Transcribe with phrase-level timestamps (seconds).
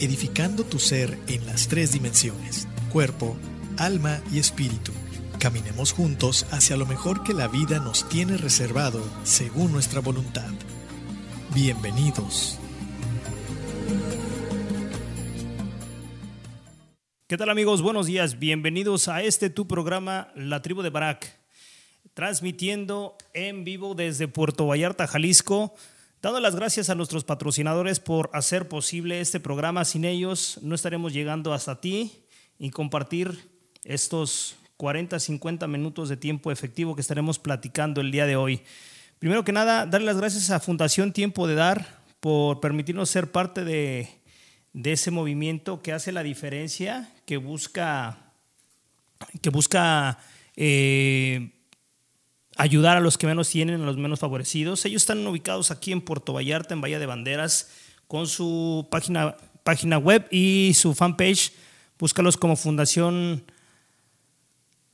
[0.00, 3.36] Edificando tu ser en las tres dimensiones, cuerpo,
[3.76, 4.92] alma y espíritu.
[5.38, 10.48] Caminemos juntos hacia lo mejor que la vida nos tiene reservado según nuestra voluntad.
[11.54, 12.58] Bienvenidos.
[17.26, 17.82] ¿Qué tal amigos?
[17.82, 18.38] Buenos días.
[18.38, 21.38] Bienvenidos a este tu programa La Tribu de Barak,
[22.14, 25.74] transmitiendo en vivo desde Puerto Vallarta, Jalisco.
[26.22, 29.86] Dando las gracias a nuestros patrocinadores por hacer posible este programa.
[29.86, 32.12] Sin ellos no estaremos llegando hasta ti
[32.58, 33.48] y compartir
[33.84, 38.60] estos 40, 50 minutos de tiempo efectivo que estaremos platicando el día de hoy.
[39.18, 43.64] Primero que nada, darle las gracias a Fundación Tiempo de Dar por permitirnos ser parte
[43.64, 44.10] de,
[44.74, 48.34] ese movimiento que hace la diferencia, que busca,
[49.40, 50.18] que busca
[50.54, 51.59] eh,
[52.60, 54.84] ayudar a los que menos tienen, a los menos favorecidos.
[54.84, 57.70] Ellos están ubicados aquí en Puerto Vallarta, en Bahía de Banderas,
[58.06, 61.54] con su página, página web y su fanpage.
[61.98, 63.44] Búscalos como Fundación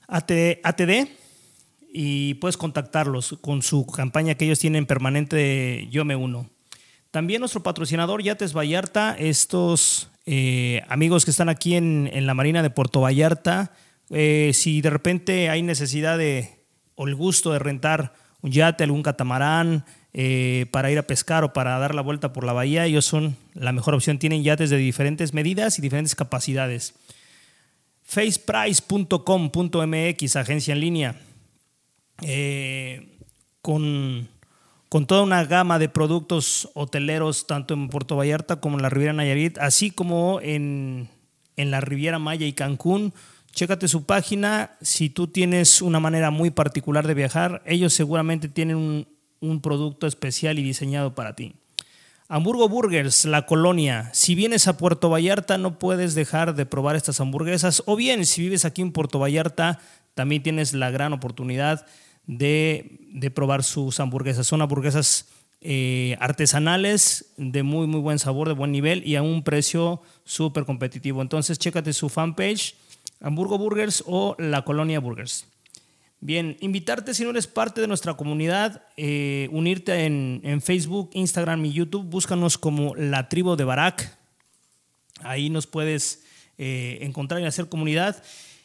[0.07, 1.09] ATD
[1.93, 6.49] y puedes contactarlos con su campaña que ellos tienen permanente de Yo Me Uno.
[7.11, 12.63] También nuestro patrocinador Yates Vallarta, estos eh, amigos que están aquí en, en, la Marina
[12.63, 13.73] de Puerto Vallarta,
[14.11, 16.56] eh, si de repente hay necesidad de,
[16.97, 18.13] o el gusto de rentar
[18.43, 19.85] un yate, algún catamarán,
[20.19, 23.37] eh, para ir a pescar o para dar la vuelta por la bahía, ellos son
[23.55, 24.19] la mejor opción.
[24.19, 26.95] Tienen yates de diferentes medidas y diferentes capacidades.
[28.03, 31.21] faceprice.com.mx, agencia en línea,
[32.23, 33.19] eh,
[33.61, 34.31] con,
[34.89, 39.13] con toda una gama de productos hoteleros, tanto en Puerto Vallarta como en la Riviera
[39.13, 41.11] Nayarit, así como en,
[41.57, 43.13] en la Riviera Maya y Cancún.
[43.57, 44.77] Chécate su página.
[44.83, 49.09] Si tú tienes una manera muy particular de viajar, ellos seguramente tienen un,
[49.41, 51.55] un producto especial y diseñado para ti.
[52.29, 54.11] Hamburgo Burgers, la colonia.
[54.13, 57.83] Si vienes a Puerto Vallarta, no puedes dejar de probar estas hamburguesas.
[57.87, 59.81] O bien, si vives aquí en Puerto Vallarta,
[60.13, 61.87] también tienes la gran oportunidad
[62.27, 64.47] de, de probar sus hamburguesas.
[64.47, 65.29] Son hamburguesas
[65.63, 70.67] eh, artesanales de muy, muy buen sabor, de buen nivel y a un precio súper
[70.67, 71.23] competitivo.
[71.23, 72.75] Entonces, chécate su fanpage
[73.21, 75.47] Hamburgo Burgers o La Colonia Burgers.
[76.21, 81.73] Bien, invitarte si no eres parte de nuestra comunidad, eh, unirte en, Facebook, Instagram y
[81.73, 84.19] YouTube, búscanos como La Tribu de Barak.
[85.21, 86.25] Ahí nos puedes
[86.59, 88.23] eh, encontrar y hacer comunidad.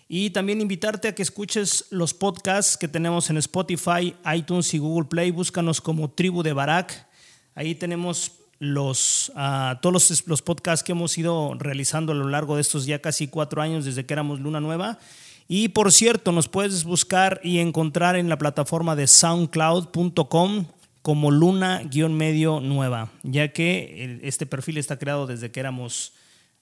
[0.07, 5.07] Y también invitarte a que escuches los podcasts que tenemos en Spotify, iTunes y Google
[5.07, 5.31] Play.
[5.31, 7.07] Búscanos como Tribu de Barak.
[7.53, 12.55] Ahí tenemos los, uh, todos los, los, podcasts que hemos ido realizando a lo largo
[12.55, 14.99] de estos ya casi cuatro años desde que éramos Luna Nueva.
[15.47, 20.67] Y por cierto, nos puedes buscar y encontrar en la plataforma de soundcloud.com
[21.01, 26.13] como Luna-medio nueva, ya que este perfil está creado desde que éramos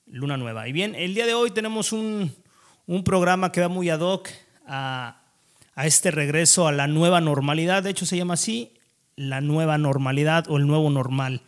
[0.06, 0.68] Luna Nueva.
[0.68, 2.34] Y bien, el día de hoy tenemos un,
[2.86, 4.30] un programa que va muy ad hoc
[4.66, 5.20] a,
[5.74, 7.82] a este regreso a la nueva normalidad.
[7.82, 8.72] De hecho, se llama así,
[9.16, 11.42] la nueva normalidad o el nuevo normal.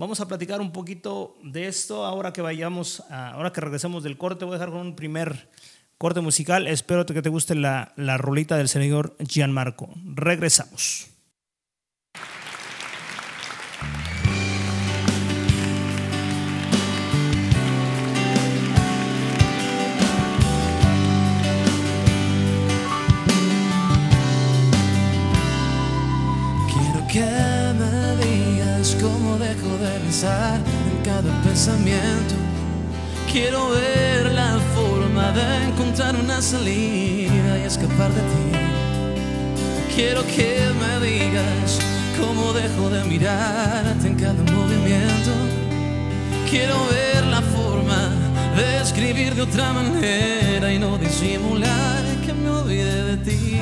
[0.00, 4.16] Vamos a platicar un poquito de esto ahora que vayamos, a, ahora que regresemos del
[4.16, 4.46] corte.
[4.46, 5.50] Voy a dejar con un primer
[5.98, 6.66] corte musical.
[6.68, 9.90] Espero que te guste la, la rolita del señor Gianmarco.
[10.02, 11.08] Regresamos.
[27.12, 27.49] care
[30.10, 30.58] pensar
[30.90, 32.34] en cada pensamiento.
[33.30, 38.48] Quiero ver la forma de encontrar una salida y escapar de ti.
[39.94, 41.78] Quiero que me digas
[42.18, 45.32] cómo dejo de mirarte en cada movimiento.
[46.50, 48.00] Quiero ver la forma
[48.56, 53.60] de escribir de otra manera y no disimular que me olvide de ti.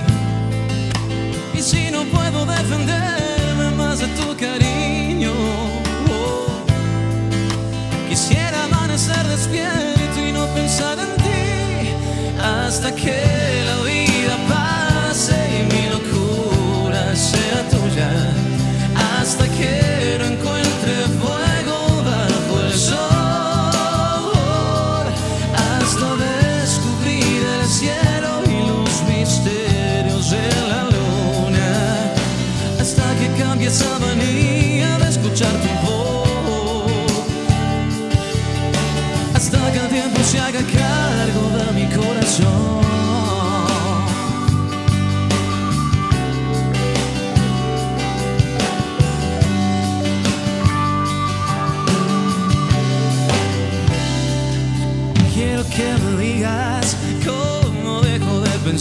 [1.52, 5.77] Y si no puedo defenderme más de tu cariño,
[8.18, 11.94] quisiera amanecer despierto y no pensar en ti
[12.42, 18.10] hasta que la vida pase y mi locura sea tuya.
[19.20, 19.97] Hasta que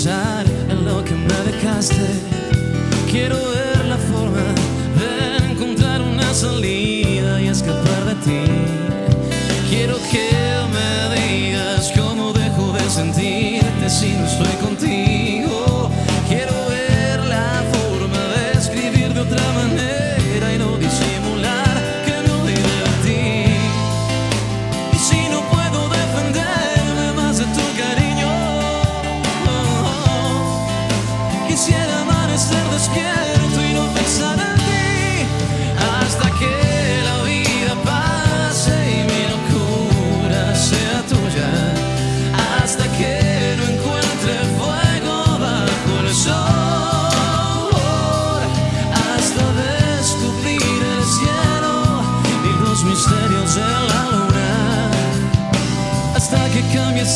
[0.08, 2.08] pensar en lo que me dejaste.
[3.12, 4.46] Quiero ver la forma
[5.02, 8.44] de encontrar una salida y escapar de ti.
[9.70, 10.30] Quiero que
[10.76, 14.57] me digas cómo dejo de sentirte si no estoy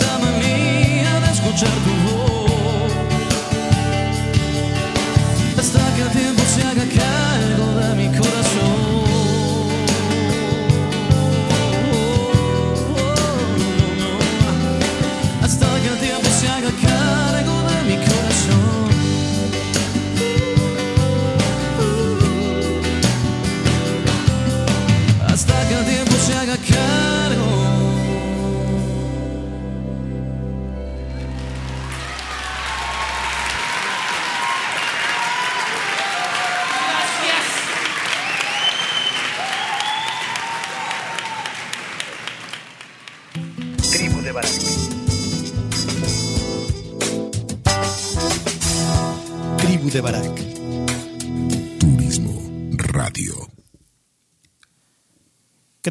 [0.02, 2.01] esa manía de escuchar tu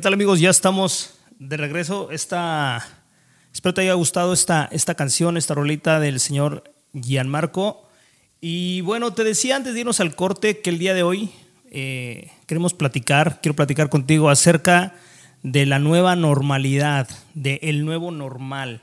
[0.01, 0.41] ¿Qué tal amigos?
[0.41, 2.11] Ya estamos de regreso.
[2.11, 2.89] Esta,
[3.53, 6.65] espero te haya gustado esta, esta canción, esta rolita del señor
[6.95, 7.87] Gianmarco.
[8.41, 11.31] Y bueno, te decía antes de irnos al corte que el día de hoy
[11.71, 14.95] eh, queremos platicar, quiero platicar contigo acerca
[15.43, 18.81] de la nueva normalidad, del nuevo normal.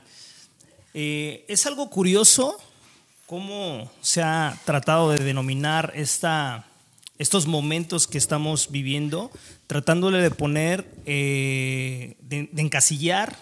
[0.94, 2.60] Eh, es algo curioso
[3.26, 6.67] cómo se ha tratado de denominar esta,
[7.18, 9.30] estos momentos que estamos viviendo,
[9.66, 13.36] tratándole de poner, eh, de, encasillar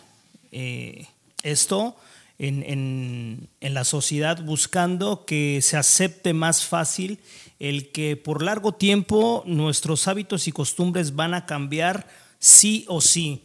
[0.53, 1.07] eh,
[1.43, 1.97] esto
[2.39, 7.19] en, en- en la sociedad, buscando que se acepte más fácil
[7.59, 12.07] el que por largo tiempo nuestros hábitos y costumbres van a cambiar
[12.39, 13.43] sí o sí.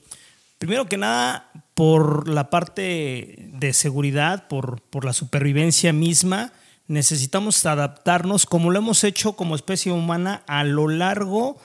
[0.58, 6.52] Primero que nada, por la parte de seguridad, por, por la supervivencia misma,
[6.92, 11.58] necesitamos adaptarnos como lo hemos hecho como especie humana a lo largo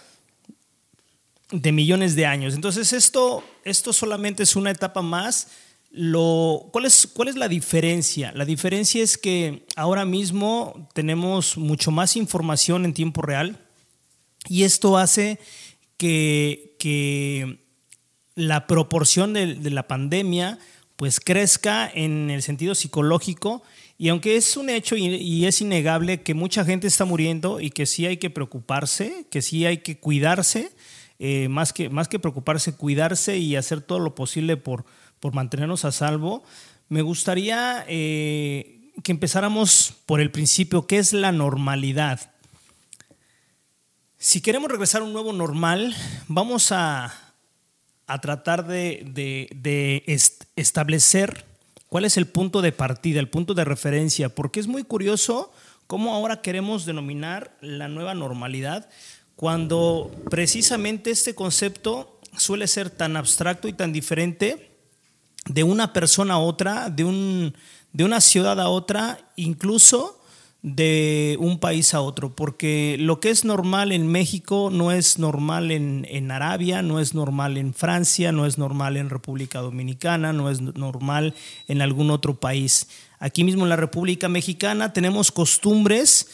[1.50, 2.54] de millones de años.
[2.54, 5.48] Entonces esto, esto solamente es una etapa más.
[5.90, 8.30] Lo, ¿cuál, es, ¿Cuál es la diferencia?
[8.36, 13.58] La diferencia es que ahora mismo tenemos mucho más información en tiempo real
[14.48, 15.40] y esto hace
[15.96, 17.64] que, que
[18.36, 20.60] la proporción de, de la pandemia
[20.94, 23.62] pues crezca en el sentido psicológico
[23.98, 27.86] y aunque es un hecho y, es innegable que mucha gente está muriendo y que
[27.86, 30.70] sí hay que preocuparse, que sí hay que cuidarse,
[31.18, 34.84] eh, más, que, más que preocuparse, cuidarse y hacer todo lo posible por,
[35.18, 36.44] por mantenernos a salvo,
[36.90, 42.32] me gustaría eh, que empezáramos por el principio, ¿qué es la normalidad?
[44.18, 45.94] Si queremos regresar a un nuevo normal,
[46.28, 47.14] vamos a,
[48.06, 51.44] a tratar de, de- de est- establecer
[51.96, 55.50] cuál es el punto de partida, el punto de referencia, porque es muy curioso
[55.86, 58.90] cómo ahora queremos denominar la nueva normalidad
[59.34, 64.76] cuando precisamente este concepto suele ser tan abstracto y tan diferente
[65.46, 67.56] de una persona a otra, de, un,
[67.94, 70.22] de una ciudad a otra, incluso
[70.62, 75.70] de un país a otro, porque lo que es normal en México no es normal
[75.70, 80.50] en, en Arabia, no es normal en Francia, no es normal en República Dominicana, no
[80.50, 81.34] es normal
[81.68, 82.88] en algún otro país.
[83.18, 86.28] Aquí mismo en la República Mexicana tenemos costumbres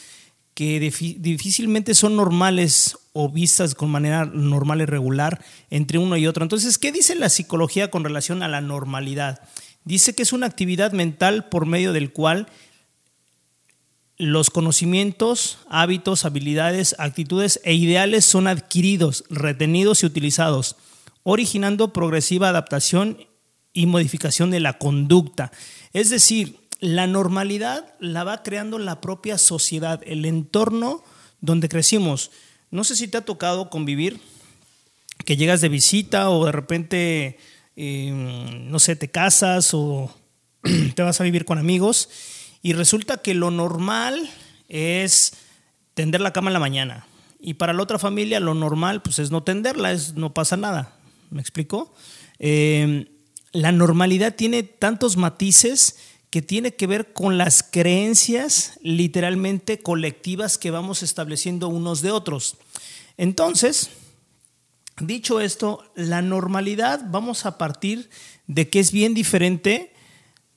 [0.55, 6.43] que difícilmente son normales o vistas con manera normal y regular entre uno y otro.
[6.43, 9.41] Entonces, ¿qué dice la psicología con relación a la normalidad?
[9.85, 12.47] Dice que es una actividad mental por medio del cual
[14.23, 20.77] los conocimientos, hábitos, habilidades, actitudes e ideales son adquiridos, retenidos y utilizados,
[21.25, 23.27] originando progresiva adaptación
[23.73, 25.51] y modificación de la conducta.
[25.93, 31.03] Es decir, la normalidad la va creando la propia sociedad, el entorno
[31.41, 32.31] donde crecimos.
[32.71, 34.21] No sé si te ha tocado convivir,
[35.25, 37.39] que llegas de visita o de repente,
[37.75, 38.13] eh,
[38.69, 40.15] no sé, te casas o
[40.95, 42.09] te vas a vivir con amigos
[42.63, 44.31] y resulta que lo normal
[44.69, 45.35] es
[45.95, 47.07] tender la cama en la mañana.
[47.41, 50.97] Y para la otra familia lo normal pues es no tenderla, es, no pasa nada.
[51.31, 51.93] ¿Me explico?
[52.39, 53.11] Eh,
[53.53, 55.99] la normalidad tiene tantos matices
[56.31, 62.57] que tiene que ver con las creencias literalmente colectivas que vamos estableciendo unos de otros.
[63.19, 63.91] Entonces,
[64.99, 68.09] dicho esto, la normalidad vamos a partir
[68.47, 69.93] de que es bien diferente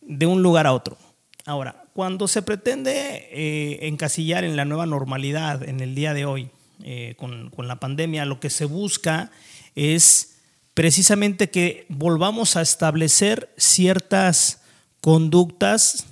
[0.01, 0.97] de un lugar a otro.
[1.45, 6.50] Ahora, cuando se pretende eh, encasillar en la nueva normalidad en el día de hoy,
[6.84, 9.32] eh, con, con la pandemia, lo que se busca
[9.75, 10.40] es
[10.74, 14.60] precisamente que volvamos a establecer ciertas
[15.00, 16.06] conductas,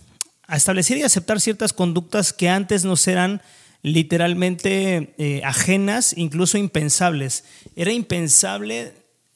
[0.47, 3.41] a establecer y aceptar ciertas conductas que antes nos eran
[3.81, 7.43] literalmente eh, ajenas, incluso impensables.
[7.75, 8.93] Era impensable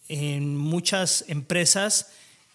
[0.07, 2.07] en muchas empresas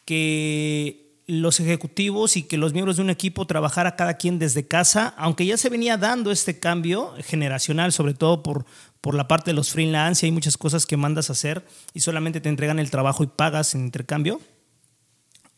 [0.07, 1.02] que
[1.41, 5.47] los ejecutivos y que los miembros de un equipo trabajara cada quien desde casa, aunque
[5.47, 8.67] ya se venía dando este cambio generacional, sobre todo por,
[9.01, 12.01] por la parte de los freelance, y hay muchas cosas que mandas a hacer y
[12.01, 14.41] solamente te entregan el trabajo y pagas en intercambio.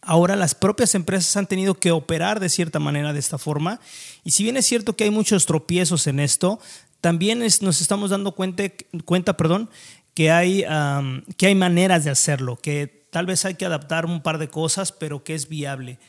[0.00, 3.80] Ahora las propias empresas han tenido que operar de cierta manera de esta forma
[4.22, 6.60] y si bien es cierto que hay muchos tropiezos en esto,
[7.00, 8.64] también es- nos estamos dando cuenta,
[9.06, 9.70] cuenta perdón,
[10.14, 14.22] que, hay, am, que hay maneras de hacerlo, que tal vez hay que adaptar un
[14.22, 16.00] par de cosas, pero que es viable.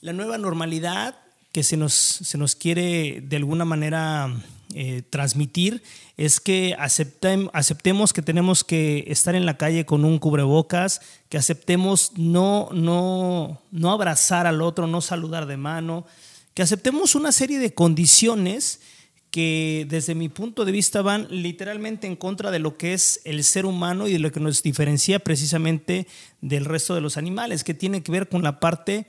[0.00, 1.16] La nueva normalidad
[1.52, 4.28] que se nos, se nos quiere de alguna manera
[4.74, 5.84] eh, transmitir
[6.16, 11.38] es que aceptem- aceptemos que tenemos que estar en la calle con un cubrebocas, que
[11.38, 16.06] aceptemos no, no, no abrazar al otro, no saludar de mano,
[16.54, 18.80] que aceptemos una serie de condiciones
[19.32, 23.42] que desde mi punto de vista van literalmente en contra de lo que es el
[23.44, 26.06] ser humano y de lo que nos diferencia precisamente
[26.42, 29.06] del resto de los animales, que tiene que ver con la parte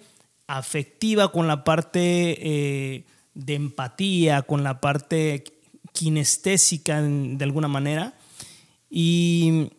[0.48, 3.03] afectiva, con la parte eh,
[3.34, 5.44] de empatía, con la parte
[5.92, 8.13] kinestésica de alguna manera.
[8.89, 9.72] Y,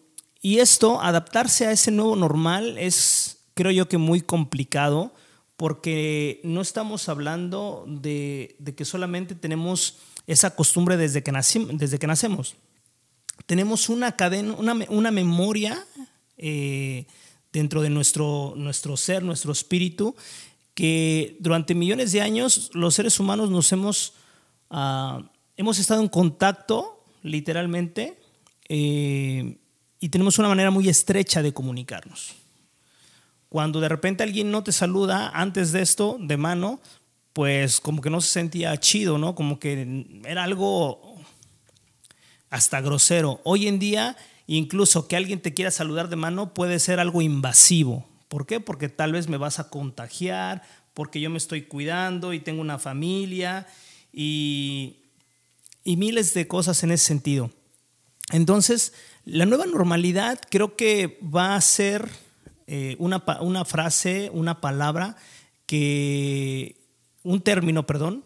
[0.43, 5.15] y esto, adaptarse a ese nuevo normal es, creo yo que muy complicado
[5.57, 11.33] porque no estamos hablando de, de que solamente tenemos esa costumbre desde que,
[11.73, 12.57] desde que nacemos.
[13.47, 15.85] Tenemos una cadena, una, una memoria
[16.37, 17.07] eh,
[17.53, 20.17] dentro de nuestro, nuestro ser, nuestro espíritu,
[20.75, 24.15] que durante millones de años los seres humanos nos hemos,
[24.71, 25.23] ah,
[25.57, 28.19] hemos estado en contacto, literalmente,
[28.69, 29.59] eh,
[30.01, 32.35] y tenemos una manera muy estrecha de comunicarnos.
[33.49, 36.81] Cuando de repente alguien no te saluda antes de esto, de mano,
[37.35, 39.35] pues como que no se sentía chido, ¿no?
[39.35, 41.19] Como que era algo
[42.49, 43.41] hasta grosero.
[43.43, 48.07] Hoy en día, incluso que alguien te quiera saludar de mano puede ser algo invasivo.
[48.29, 48.61] ¿Por qué?
[48.61, 50.63] Porque tal vez me vas a contagiar,
[50.95, 53.67] porque yo me estoy cuidando y tengo una familia
[54.13, 54.99] y,
[55.83, 57.51] y miles de cosas en ese sentido.
[58.31, 58.93] Entonces,
[59.25, 62.09] la nueva normalidad creo que va a ser
[62.69, 65.17] eh, una, una frase, una palabra
[65.67, 66.84] que,
[67.25, 68.23] un término, perdón,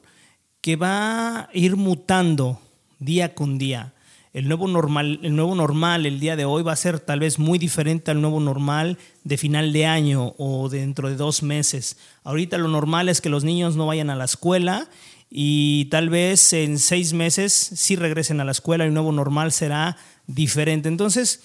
[0.60, 2.60] que va a ir mutando
[2.98, 3.94] día con día.
[4.34, 7.38] El nuevo, normal, el nuevo normal el día de hoy va a ser tal vez
[7.38, 11.96] muy diferente al nuevo normal de final de año o dentro de dos meses.
[12.24, 14.88] Ahorita lo normal es que los niños no vayan a la escuela
[15.30, 19.50] y tal vez en seis meses sí regresen a la escuela y el nuevo normal
[19.52, 20.88] será diferente.
[20.88, 21.40] Entonces,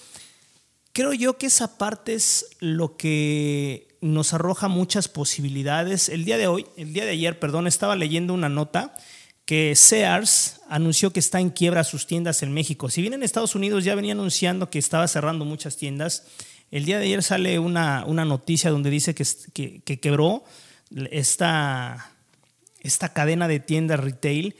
[0.92, 6.10] creo yo que esa parte es lo que nos arroja muchas posibilidades.
[6.10, 8.94] El día de hoy, el día de ayer, perdón, estaba leyendo una nota
[9.46, 12.90] que Sears anunció que está en quiebra sus tiendas en México.
[12.90, 16.26] Si bien en Estados Unidos ya venía anunciando que estaba cerrando muchas tiendas,
[16.70, 20.44] el día de ayer sale una, una noticia donde dice que, que, que quebró
[21.10, 22.12] esta,
[22.80, 24.54] esta cadena de tiendas retail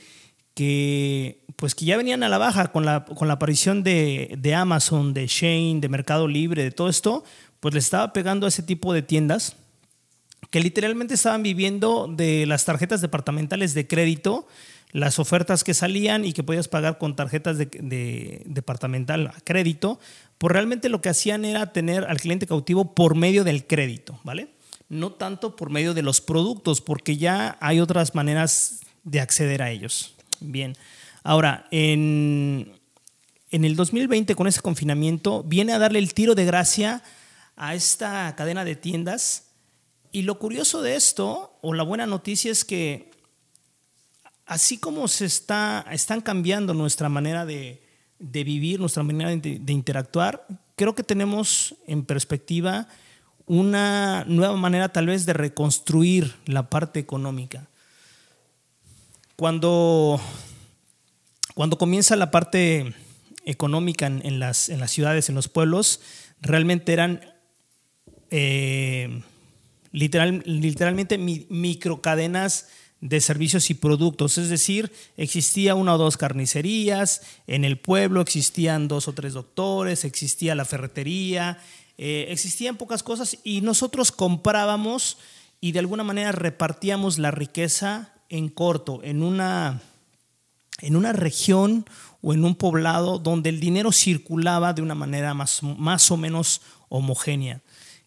[0.55, 4.55] que pues que ya venían a la baja con la, con la aparición de, de,
[4.55, 7.23] Amazon, de Shane, de Mercado Libre, de todo esto,
[7.65, 9.55] pues le estaba pegando a ese tipo de tiendas
[10.51, 14.47] que literalmente estaban viviendo de las tarjetas departamentales de crédito,
[14.91, 19.99] las ofertas que salían y que podías pagar con tarjetas de, de departamental a crédito,
[20.37, 24.49] pues realmente lo que hacían era tener al cliente cautivo por medio del crédito, ¿vale?
[24.87, 29.71] No tanto por medio de los productos, porque ya hay otras maneras de acceder a
[29.71, 30.13] ellos.
[30.39, 30.77] Bien.
[31.23, 32.73] Ahora, en,
[33.49, 37.01] en el 2020, con ese confinamiento, viene a darle el tiro de gracia
[37.55, 39.47] a esta cadena de tiendas.
[40.11, 43.11] Y lo curioso de esto, o la buena noticia, es que
[44.45, 47.81] así como se está, están cambiando nuestra manera de,
[48.19, 50.45] de vivir, nuestra manera de, interactuar,
[50.75, 52.87] creo que tenemos en perspectiva
[53.45, 57.67] una nueva manera tal vez de reconstruir la parte económica.
[59.35, 60.19] Cuando,
[61.53, 62.95] cuando comienza la parte
[63.45, 66.01] económica en, las, en las ciudades, en los pueblos,
[66.41, 67.21] realmente eran
[68.31, 69.21] eh,
[69.91, 72.67] literal, literalmente mi, microcadenas
[73.01, 78.87] de servicios y productos, es decir, existía una o dos carnicerías, en el pueblo existían
[78.87, 81.59] dos o tres doctores, existía la ferretería,
[81.97, 85.17] eh, existían pocas cosas y nosotros comprábamos
[85.61, 89.81] y de alguna manera repartíamos la riqueza en corto, en una,
[90.81, 91.85] en una región
[92.21, 96.61] o en un poblado donde el dinero circulaba de una manera más, más o menos
[96.89, 97.61] homogénea.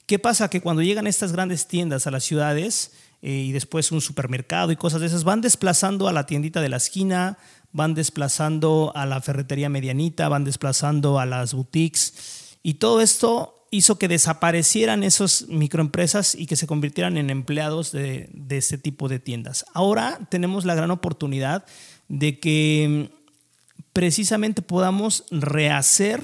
[0.09, 0.49] ¿Qué pasa?
[0.49, 4.77] Que cuando llegan estas grandes tiendas a las ciudades eh, y después un supermercado y
[4.77, 7.37] cosas de esas, van desplazando a la tiendita de la esquina,
[7.73, 13.99] van desplazando a la ferretería medianita, van desplazando a las boutiques y todo esto hizo
[13.99, 19.19] que desaparecieran esas microempresas y que se convirtieran en empleados de, de este tipo de
[19.19, 19.67] tiendas.
[19.75, 21.67] Ahora tenemos la gran oportunidad
[22.09, 26.23] de que mm, precisamente podamos rehacer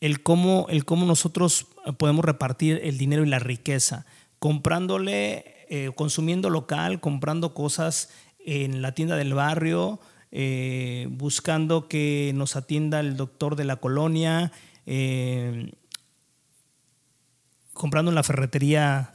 [0.00, 1.66] el cómo, el cómo nosotros
[1.98, 4.06] podemos repartir el dinero y la riqueza,
[4.38, 8.10] comprándole, eh, consumiendo local, comprando cosas
[8.44, 10.00] en la tienda del barrio,
[10.32, 14.52] eh, buscando que nos atienda el doctor de la colonia,
[14.86, 15.72] eh,
[17.72, 19.14] comprando en la ferretería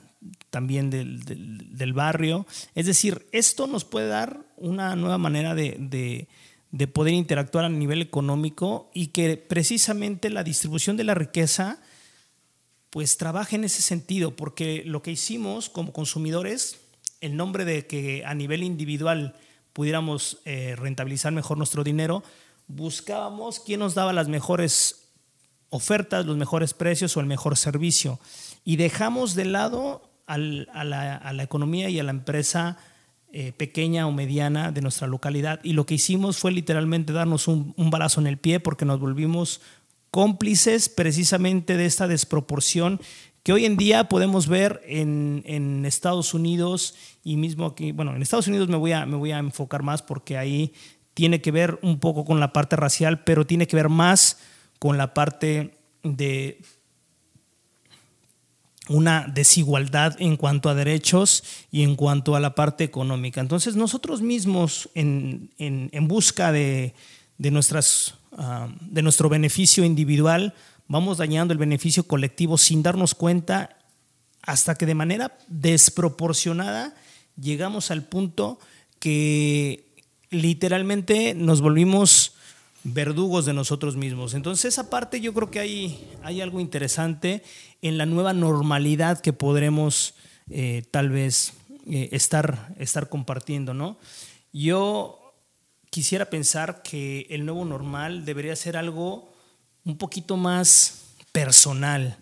[0.50, 2.46] también del, del, barrio.
[2.74, 5.78] Es decir, esto nos puede dar una nueva manera de,
[6.72, 11.80] de, poder interactuar a nivel económico y que precisamente la distribución de la riqueza
[12.96, 16.80] pues trabaje en ese sentido, porque lo que hicimos como consumidores,
[17.20, 19.36] el nombre de que a nivel individual
[19.74, 22.24] pudiéramos eh, rentabilizar mejor nuestro dinero,
[22.70, 25.10] buscábamos quién nos daba las mejores
[25.72, 28.18] ofertas, los mejores precios o el mejor servicio
[28.64, 32.78] y dejamos de lado al, a, la, a, la, economía y a la empresa
[33.34, 35.60] eh, pequeña o mediana de nuestra localidad.
[35.64, 39.02] Y lo que hicimos fue literalmente darnos un, un balazo en el pie porque nos
[39.02, 39.60] volvimos
[40.16, 43.02] cómplices precisamente de esta desproporción
[43.44, 48.22] que hoy en día podemos ver en, en, Estados Unidos y mismo aquí, bueno, en
[48.22, 50.72] Estados Unidos me voy, a, me voy a enfocar más porque ahí
[51.16, 54.40] tiene que ver un poco con la parte racial, pero tiene que ver más
[54.80, 56.62] con la parte de
[58.88, 63.42] una desigualdad en cuanto a derechos y en cuanto a la parte económica.
[63.42, 66.94] Entonces nosotros mismos en, en, en busca de,
[67.38, 70.54] de, nuestras, uh, de nuestro beneficio individual
[70.88, 73.78] vamos dañando el beneficio colectivo sin darnos cuenta
[74.42, 76.96] hasta que de manera desproporcionada
[77.40, 78.60] llegamos al punto
[79.00, 79.86] que
[80.30, 82.34] literalmente nos volvimos
[82.84, 84.36] verdugos de nosotros mismos.
[84.36, 87.44] Entonces esa parte yo creo que hay, hay algo interesante
[87.82, 90.14] en la nueva normalidad que podremos
[90.50, 91.54] eh, tal vez
[91.88, 93.74] eh, estar, estar compartiendo.
[93.74, 93.98] ¿no?
[94.54, 95.25] Yo
[95.96, 99.32] quisiera pensar que el nuevo normal debería ser algo
[99.86, 102.18] un poquito más personal.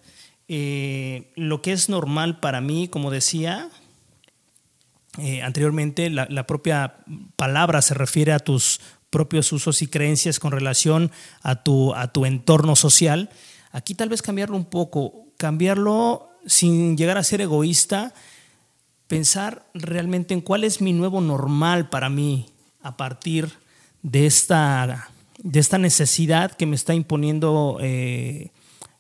[0.48, 3.72] Eh, lo que es normal para mí, como decía,
[5.18, 6.98] eh, anteriormente, la, propia
[7.36, 11.10] palabra se refiere a tus propios usos y creencias con relación
[11.42, 13.32] a tu, a tu entorno social.
[13.72, 18.14] Aquí tal vez cambiarlo un poco, cambiarlo sin llegar a ser egoísta,
[19.08, 22.46] pensar realmente en cuál es mi nuevo normal para mí
[22.84, 23.63] a partir
[24.04, 28.52] de esta, de esta necesidad que me está imponiendo eh,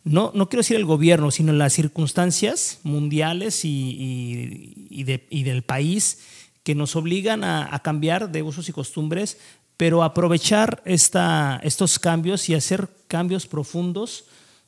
[0.05, 5.43] no, no quiero decir el gobierno, sino las circunstancias mundiales y, y- y de- y
[5.43, 6.19] del país
[6.63, 9.37] que nos obligan a, a cambiar de usos y costumbres,
[9.77, 14.25] pero aprovechar esta, estos cambios y hacer cambios profundos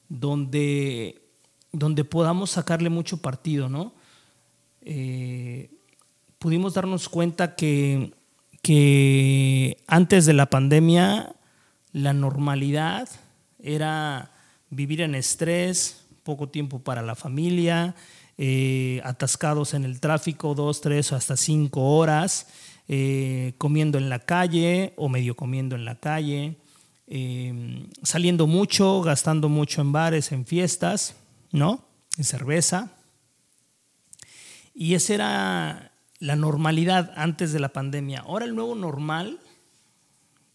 [0.07, 1.21] donde,
[1.71, 3.93] donde podamos sacarle mucho partido, ¿no?
[4.81, 5.69] Eh,
[6.39, 8.13] pudimos darnos cuenta que,
[8.65, 11.35] que antes de la pandemia
[11.91, 13.07] la normalidad
[13.59, 14.31] era
[14.71, 17.93] vivir en estrés, poco tiempo para la familia,
[18.39, 22.47] eh, atascados en el tráfico dos, tres hasta cinco horas,
[22.87, 26.55] eh, comiendo en la calle o medio comiendo en la calle,
[27.05, 31.15] eh, saliendo mucho, gastando mucho en bares, en fiestas,
[31.51, 31.85] ¿no?
[32.17, 32.89] En cerveza.
[34.73, 35.91] Y esa era
[36.25, 38.21] la normalidad antes de la pandemia.
[38.21, 39.39] Ahora el nuevo normal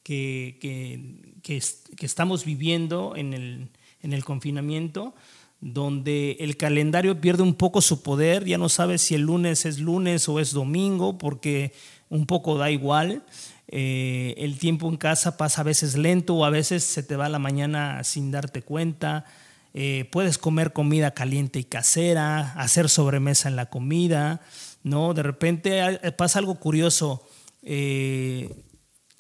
[0.02, 3.68] que, que- que es- que estamos viviendo en el,
[4.02, 5.14] en el confinamiento,
[5.61, 9.78] donde el calendario pierde un poco su poder, ya no sabes si el lunes es
[9.78, 11.72] lunes o es domingo, porque
[12.09, 13.22] un poco da igual.
[13.68, 17.28] Eh, el tiempo en casa pasa a veces lento o a veces se te va
[17.28, 19.24] la mañana sin darte cuenta.
[19.74, 24.40] Eh, puedes comer comida caliente y casera, hacer sobremesa en la comida,
[24.83, 25.14] ¿no?
[25.14, 27.27] De repente pasa algo curioso.
[27.62, 28.49] Eh,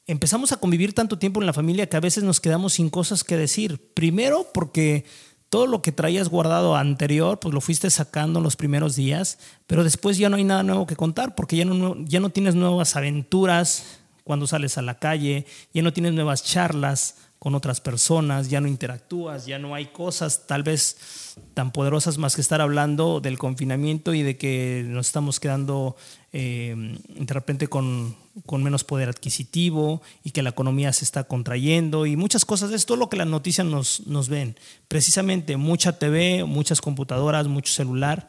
[0.06, 3.24] empezamos a convivir tanto tiempo en la familia que a veces nos quedamos sin cosas
[3.24, 3.92] que decir.
[3.94, 5.04] Primero porque
[5.48, 9.84] todo lo que traías guardado anterior, pues lo fuiste sacando en los primeros días, pero
[9.84, 12.96] después ya no hay nada nuevo que contar porque ya no, ya no tienes nuevas
[12.96, 18.60] aventuras cuando sales a la calle, ya no tienes nuevas charlas con otras personas, ya
[18.60, 23.38] no interactúas, ya no hay cosas tal vez tan poderosas más que estar hablando del
[23.38, 25.96] confinamiento y de que nos estamos quedando
[26.34, 32.04] eh, de repente con, con menos poder adquisitivo y que la economía se está contrayendo
[32.04, 32.72] y muchas cosas.
[32.72, 34.54] Es todo lo que las noticias nos, nos ven.
[34.86, 38.28] Precisamente mucha TV, muchas computadoras, mucho celular.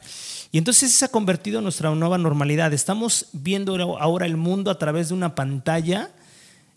[0.53, 2.71] Y entonces se ha convertido en nuestra nueva normalidad.
[2.71, 6.11] Estamos viendo ahora el mundo a través de una pantalla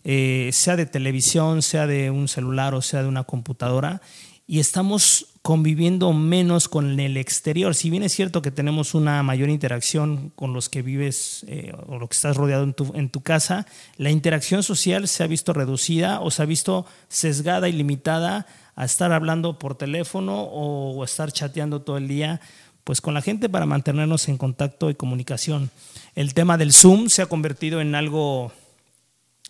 [0.05, 4.01] eh, sea de televisión, sea de un celular o sea de una computadora,
[4.47, 7.73] y estamos conviviendo menos con el exterior.
[7.73, 11.97] Si bien es cierto que tenemos una mayor interacción con los que vives eh, o
[11.97, 12.63] lo que estás rodeado
[12.93, 13.65] en tu, casa,
[13.97, 18.85] la interacción social se ha visto reducida o se ha visto sesgada y limitada a
[18.85, 22.39] estar hablando por teléfono o estar chateando todo el día
[22.83, 25.71] pues con la gente para mantenernos en contacto y comunicación.
[26.13, 28.53] El tema del Zoom se ha convertido en algo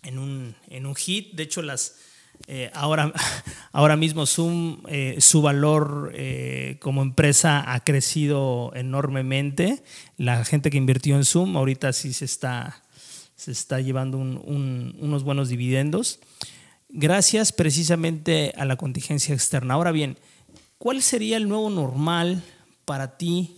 [0.06, 1.34] en un, en un hit.
[1.34, 1.96] De hecho, las,
[2.48, 3.12] eh, ahora,
[3.72, 9.82] ahora mismo Zoom, eh, su valor eh, como empresa ha crecido enormemente.
[10.16, 12.82] La gente que invirtió en Zoom ahorita sí se está,
[13.36, 16.20] se está llevando un- un- unos buenos dividendos.
[16.88, 19.74] Gracias precisamente a la contingencia externa.
[19.74, 20.16] Ahora bien,
[20.78, 22.42] ¿cuál sería el nuevo normal
[22.84, 23.56] para ti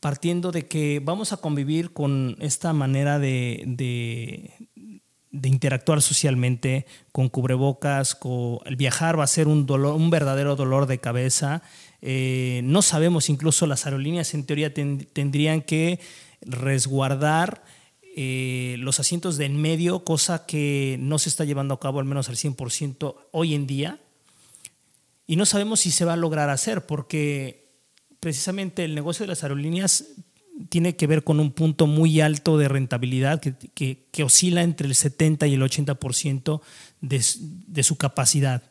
[0.00, 3.62] partiendo de que vamos a convivir con esta manera de-
[5.32, 10.56] de interactuar socialmente con cubrebocas, con, el viajar va a ser un, dolor, un verdadero
[10.56, 11.62] dolor de cabeza.
[12.00, 16.00] Eh, no sabemos, incluso las aerolíneas en teoría ten- tendrían que
[16.42, 17.64] resguardar
[18.18, 22.06] eh, los asientos de en medio, cosa que no se está llevando a cabo al
[22.06, 23.98] menos al 100% hoy en día.
[25.26, 27.66] Y no sabemos si se va a lograr hacer, porque
[28.20, 30.04] precisamente el negocio de las aerolíneas
[30.68, 33.54] tiene que ver con un punto muy alto de rentabilidad que,
[34.10, 36.60] que- oscila entre el 70 y el 80%
[37.00, 37.24] de,
[37.66, 38.62] de su capacidad.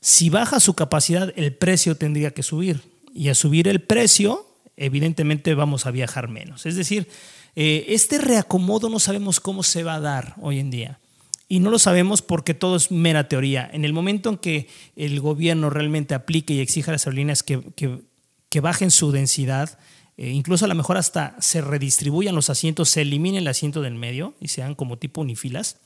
[0.00, 2.82] Si baja su capacidad, el precio tendría que subir.
[3.12, 6.66] Y a subir el precio, evidentemente vamos a viajar menos.
[6.66, 7.08] Es decir,
[7.56, 11.00] eh, este reacomodo no sabemos cómo se va a dar hoy en día.
[11.48, 13.68] Y no lo sabemos porque todo es mera teoría.
[13.72, 17.60] En el momento en que el gobierno realmente aplique y exija a las aerolíneas que,
[17.76, 18.00] que-
[18.48, 19.78] que bajen su densidad,
[20.16, 23.94] eh, incluso a lo mejor hasta se redistribuyan los asientos, se elimine el asiento del
[23.94, 25.78] medio y sean como tipo unifilas,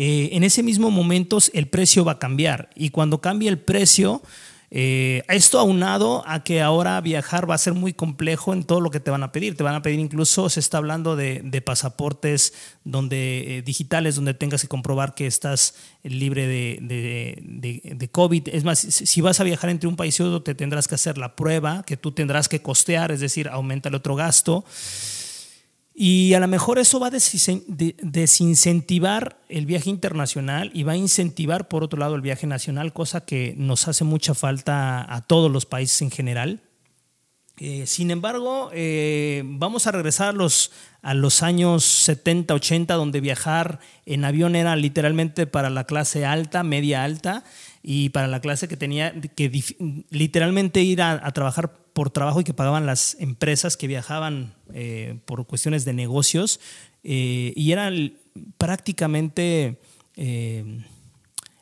[0.00, 2.70] eh, en ese mismo momento el precio va a cambiar.
[2.76, 4.22] Y cuando cambie el precio,
[4.70, 8.90] eh, esto aunado a que ahora viajar va a ser muy complejo en todo lo
[8.90, 9.56] que te van a pedir.
[9.56, 12.52] Te van a pedir incluso, se está hablando de, de pasaportes
[12.84, 18.48] donde, eh, digitales donde tengas que comprobar que estás libre de, de- de- COVID.
[18.48, 21.18] Es más, si vas a viajar entre un país y otro, te tendrás que hacer
[21.18, 24.64] la prueba que tú tendrás que costear, es decir, aumenta el otro gasto.
[26.00, 30.92] Y a lo mejor eso va a desin- de- desincentivar el viaje internacional y va
[30.92, 35.22] a incentivar, por otro lado, el viaje nacional, cosa que nos hace mucha falta a
[35.22, 36.60] todos los países en general.
[37.60, 40.70] Eh, sin embargo, eh, vamos a regresar a los,
[41.02, 46.62] a los años 70, 80, donde viajar en avión era literalmente para la clase alta,
[46.62, 47.42] media alta.
[47.82, 49.50] y para la clase que tenía que
[50.10, 55.48] literalmente ir a trabajar por trabajo y que pagaban las empresas que viajaban eh, por
[55.48, 56.60] cuestiones de negocios
[57.02, 57.90] eh, y era
[58.56, 59.80] prácticamente
[60.14, 60.84] eh,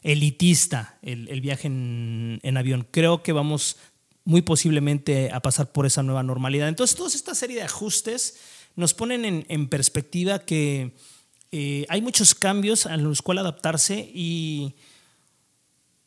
[0.03, 2.87] elitista el, viaje en, avión.
[2.91, 3.79] Creo que vamos
[4.27, 6.69] muy posiblemente a pasar por esa nueva normalidad.
[6.69, 8.37] Entonces, toda esta serie de ajustes
[8.75, 10.93] nos ponen en, en perspectiva que
[11.89, 14.75] hay muchos cambios a los cuales adaptarse y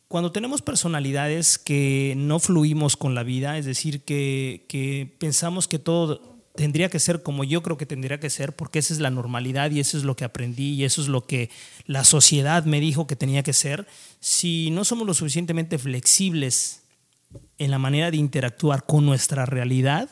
[0.09, 5.77] cuando tenemos personalidades que no fluimos con la vida, es decir, que, que pensamos que
[5.77, 9.11] todo tendría que ser como yo creo que tendría que ser, porque esa es la
[9.11, 11.51] normalidad y eso es lo que aprendí y eso es lo que
[11.85, 13.87] la sociedad me dijo que tenía que ser,
[14.19, 16.81] si no somos lo suficientemente flexibles
[17.59, 20.09] en la manera de interactuar con nuestra realidad,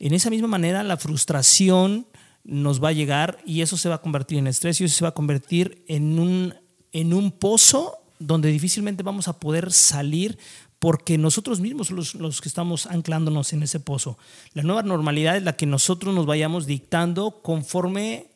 [0.00, 2.08] en esa misma manera la frustración
[2.42, 5.04] nos va a llegar y eso se va a convertir en estrés y eso se
[5.04, 6.54] va a convertir en un,
[6.90, 10.38] en un pozo donde difícilmente vamos a poder salir
[10.78, 14.16] porque nosotros mismos los, los que estamos anclándonos en ese pozo.
[14.54, 18.28] La nueva normalidad es la que nosotros nos vayamos dictando conforme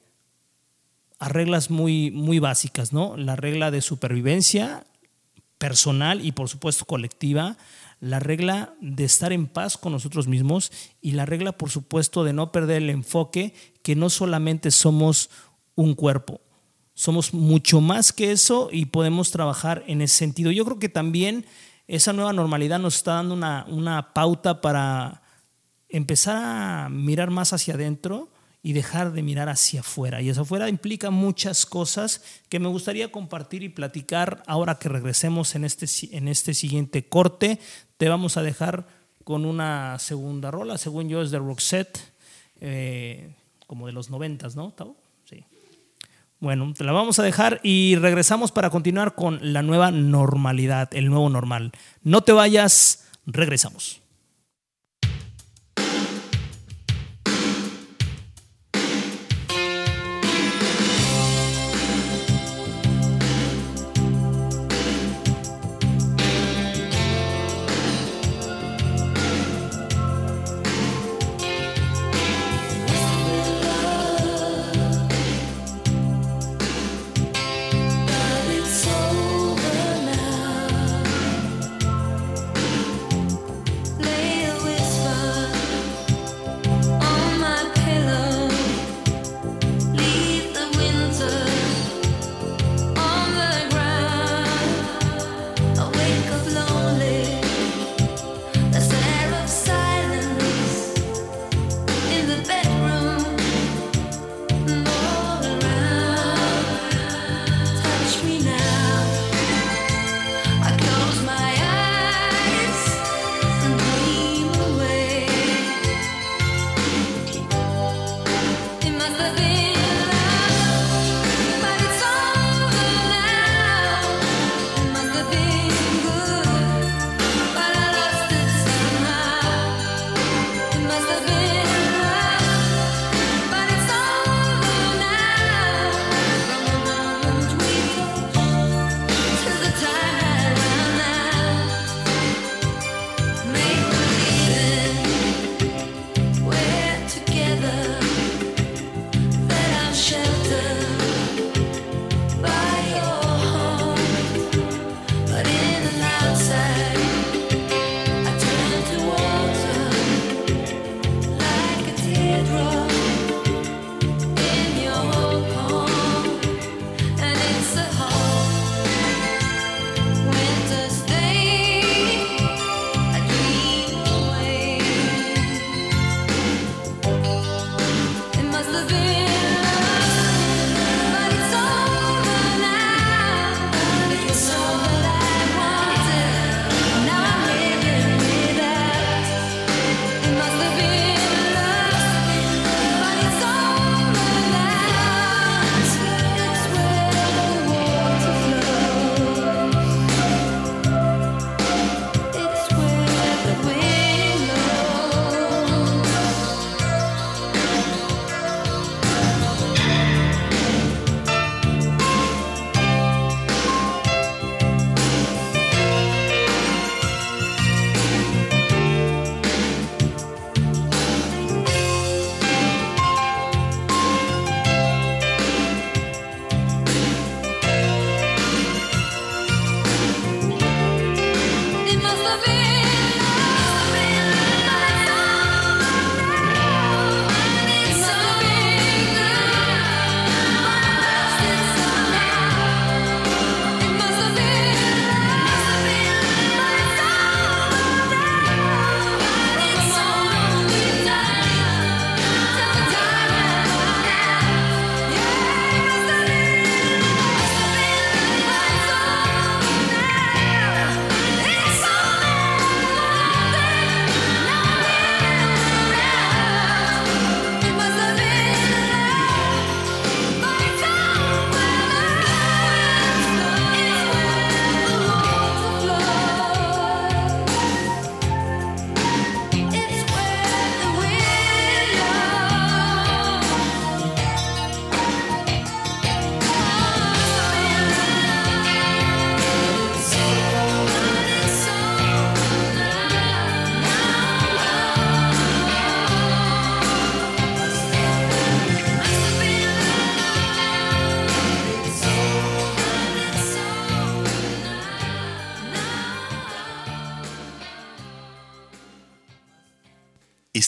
[1.19, 3.17] a reglas muy, muy básicas, ¿no?
[3.17, 4.85] La regla de supervivencia
[5.59, 7.57] personal y por supuesto colectiva,
[8.01, 10.71] la regla de estar en paz con nosotros mismos
[11.01, 15.31] y la regla por supuesto de no perder el enfoque que no solamente somos
[15.75, 16.43] un cuerpo,
[16.95, 20.51] somos mucho más que eso y podemos trabajar en ese sentido.
[20.51, 21.45] Yo creo que también
[21.89, 25.23] esa nueva normalidad nos está dando una, una pauta para
[25.89, 28.29] empezar a mirar más hacia adentro
[28.63, 30.23] y dejar de mirar hacia afuera.
[30.23, 35.55] Y hacia afuera implica muchas cosas que me gustaría compartir y platicar ahora que regresemos
[35.55, 37.61] en este, en este siguiente corte.
[37.99, 38.87] Te vamos a dejar
[39.23, 41.99] con una segunda rola, según yo es de Roxette,
[42.61, 43.35] eh,
[43.67, 44.97] como de los noventas, ¿no, Tavo?
[46.45, 51.09] Bueno, te la vamos a dejar y regresamos para continuar con la nueva normalidad, el
[51.09, 51.73] nuevo normal.
[52.03, 54.04] No te vayas, regresamos.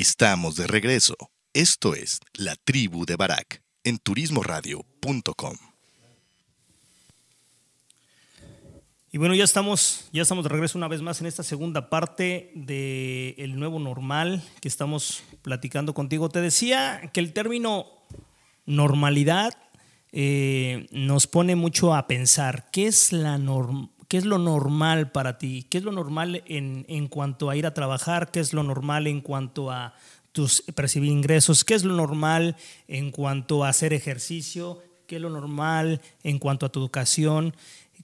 [0.00, 1.14] Estamos de regreso.
[1.52, 5.56] Esto es La Tribu de Barak en turismoradio.com.
[9.12, 12.50] Y bueno, ya estamos, ya estamos de regreso una vez más en esta segunda parte
[12.54, 16.30] del el nuevo normal que estamos platicando contigo.
[16.30, 17.84] Te decía que el término
[18.64, 19.52] normalidad
[20.12, 25.38] eh, nos pone mucho a pensar qué es, la norm- qué es lo normal para
[25.38, 28.64] ti, qué es lo normal en, en cuanto a ir a trabajar, qué es lo
[28.64, 29.94] normal en cuanto a
[30.32, 32.56] tus percibir ingresos, qué es lo normal
[32.88, 37.54] en cuanto a hacer ejercicio, qué es lo normal en cuanto a tu educación,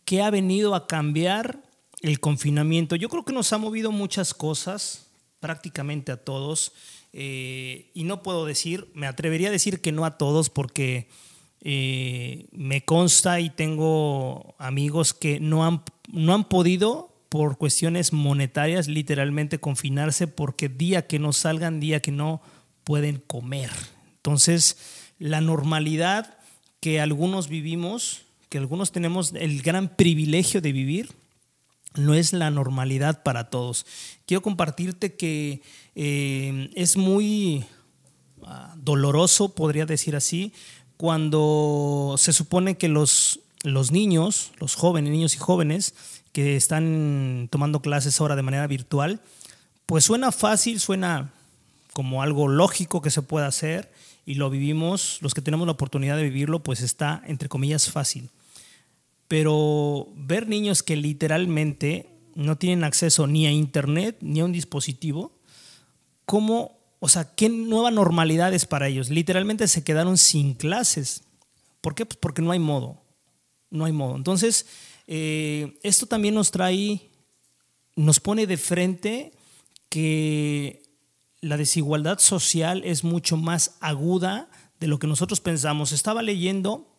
[0.04, 1.64] qué ha venido a cambiar
[2.02, 2.94] el confinamiento.
[2.94, 5.08] Yo creo que nos ha movido muchas cosas,
[5.40, 6.72] prácticamente a todos,
[7.12, 11.08] eh, y no puedo decir, me atrevería a decir que no a todos porque
[11.62, 18.88] eh, me consta y tengo amigos que no han, no han podido por cuestiones monetarias
[18.88, 22.40] literalmente confinarse porque día que no salgan, día que no
[22.84, 23.70] pueden comer.
[24.16, 24.78] Entonces,
[25.18, 26.38] la normalidad
[26.80, 31.10] que algunos vivimos, que algunos tenemos el gran privilegio de vivir,
[31.96, 33.86] no es la normalidad para todos.
[34.26, 35.62] Quiero compartirte que
[35.94, 37.64] eh, es muy
[38.44, 40.52] ah, doloroso, podría decir así,
[40.96, 45.94] cuando se supone que los, los niños, los jóvenes, niños y jóvenes
[46.32, 49.20] que están tomando clases ahora de manera virtual,
[49.86, 51.32] pues suena fácil, suena
[51.92, 53.90] como algo lógico que se puede hacer
[54.26, 58.30] y lo vivimos, los que tenemos la oportunidad de vivirlo, pues está entre comillas fácil.
[59.28, 65.32] Pero ver niños que literalmente no tienen acceso ni a internet ni a un dispositivo,
[66.26, 69.10] ¿cómo, o sea, qué nueva normalidad es para ellos?
[69.10, 71.24] Literalmente se quedaron sin clases.
[71.80, 72.06] ¿Por qué?
[72.06, 73.02] Pues porque no hay modo.
[73.70, 74.16] No hay modo.
[74.16, 74.66] Entonces,
[75.06, 77.10] eh, esto también nos trae,
[77.94, 79.32] nos pone de frente
[79.88, 80.82] que
[81.40, 84.48] la desigualdad social es mucho más aguda
[84.80, 85.92] de lo que nosotros pensamos.
[85.92, 86.92] Estaba leyendo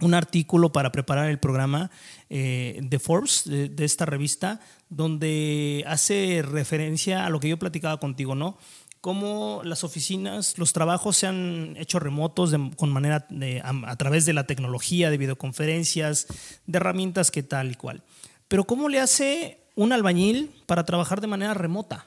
[0.00, 1.90] un artículo para preparar el programa
[2.30, 8.00] eh, de Forbes, de, de esta revista, donde hace referencia a lo que yo platicaba
[8.00, 8.58] contigo, ¿no?
[9.00, 14.26] Cómo las oficinas, los trabajos se han hecho remotos con manera de- a, a través
[14.26, 16.26] de la tecnología, de videoconferencias,
[16.66, 18.02] de herramientas que tal y cual.
[18.48, 22.06] Pero ¿cómo le hace un albañil para trabajar de manera remota?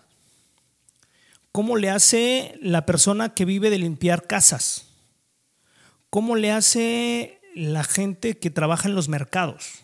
[1.52, 4.86] ¿Cómo le hace la persona que vive de limpiar casas?
[6.10, 9.83] ¿Cómo le hace la gente que trabaja en los mercados?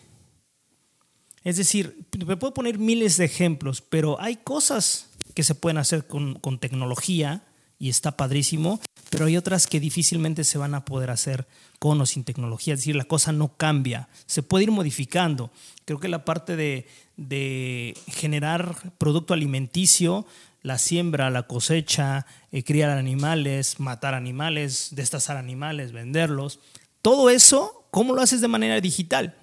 [1.42, 6.06] Es decir, me puedo poner miles de ejemplos, pero hay cosas que se pueden hacer
[6.06, 7.44] con, tecnología
[7.78, 11.46] y está padrísimo, pero hay otras que difícilmente se van a poder hacer
[11.78, 12.74] con o sin tecnología.
[12.74, 15.50] Es decir, la cosa no cambia, se puede ir modificando.
[15.86, 16.86] Creo que la parte de,
[17.16, 20.26] de generar producto alimenticio,
[20.62, 26.60] la siembra, la cosecha, eh, criar animales, matar animales, destazar animales, venderlos,
[27.02, 29.34] todo eso, ¿cómo lo haces de manera digital?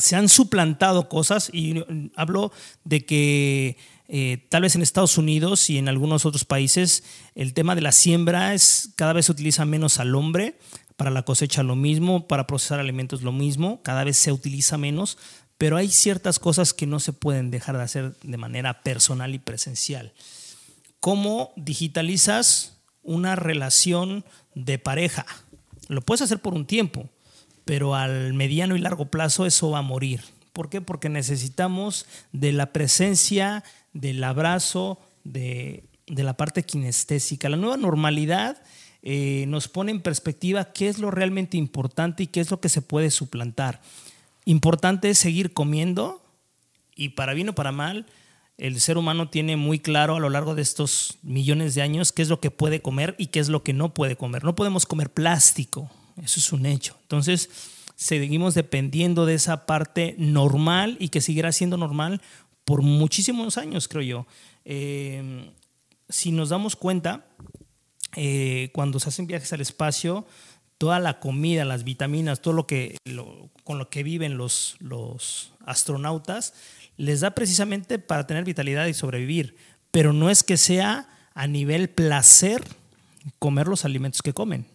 [0.00, 2.52] Se han suplantado cosas y mm, hablo
[2.84, 3.76] de que
[4.08, 7.92] eh, tal vez en Estados Unidos y en algunos otros países el tema de la
[7.92, 10.58] siembra es cada vez se utiliza menos al hombre
[10.96, 15.16] para la cosecha lo mismo para procesar alimentos lo mismo cada vez se utiliza menos
[15.58, 19.38] pero hay ciertas cosas que no se pueden dejar de hacer de manera personal y
[19.38, 20.14] presencial.
[21.00, 24.24] Cómo digitalizas una relación
[24.54, 25.26] de pareja
[25.88, 27.10] lo puedes hacer por un tiempo
[27.70, 30.22] pero al mediano y largo plazo eso va a morir.
[30.52, 30.80] ¿Por qué?
[30.80, 33.62] Porque necesitamos de la presencia,
[33.92, 37.48] del abrazo, de, de la parte kinestésica.
[37.48, 38.60] La nueva normalidad
[39.04, 42.68] eh, nos pone en perspectiva qué es lo realmente importante y qué es lo que
[42.68, 43.80] se puede suplantar.
[44.46, 46.20] Importante es seguir comiendo
[46.96, 48.04] y para bien o para mal,
[48.58, 52.22] el ser humano tiene muy claro a lo largo de estos millones de años qué
[52.22, 54.42] es lo que puede comer y qué es lo que no puede comer.
[54.42, 55.88] No podemos comer plástico.
[56.22, 56.96] Eso es un hecho.
[57.02, 57.50] Entonces,
[57.96, 62.20] seguimos dependiendo de esa parte normal y que seguirá siendo normal
[62.64, 64.26] por muchísimos años, creo yo.
[64.64, 65.50] Eh,
[66.08, 67.26] si nos damos cuenta,
[68.16, 70.26] eh, cuando se hacen viajes al espacio,
[70.78, 72.96] toda la comida, las vitaminas, todo lo que
[73.64, 76.54] con lo que viven los, los astronautas,
[76.96, 79.56] les da precisamente para tener vitalidad y sobrevivir.
[79.90, 82.64] Pero no es que sea a nivel placer
[83.38, 84.66] comer los alimentos que comen.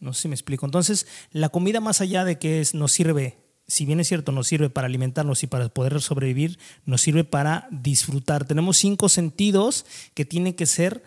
[0.00, 0.66] No sé si me explico.
[0.66, 4.46] Entonces, la comida más allá de que es, nos sirve, si bien es cierto, nos
[4.46, 8.44] sirve para alimentarnos y para poder sobrevivir, nos sirve para disfrutar.
[8.44, 11.02] Tenemos cinco sentidos que tienen que ser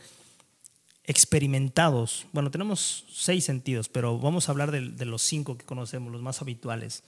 [1.04, 2.28] experimentados.
[2.34, 6.22] Bueno, tenemos seis sentidos, pero vamos a hablar de, de los cinco que conocemos, los
[6.22, 7.04] más habituales.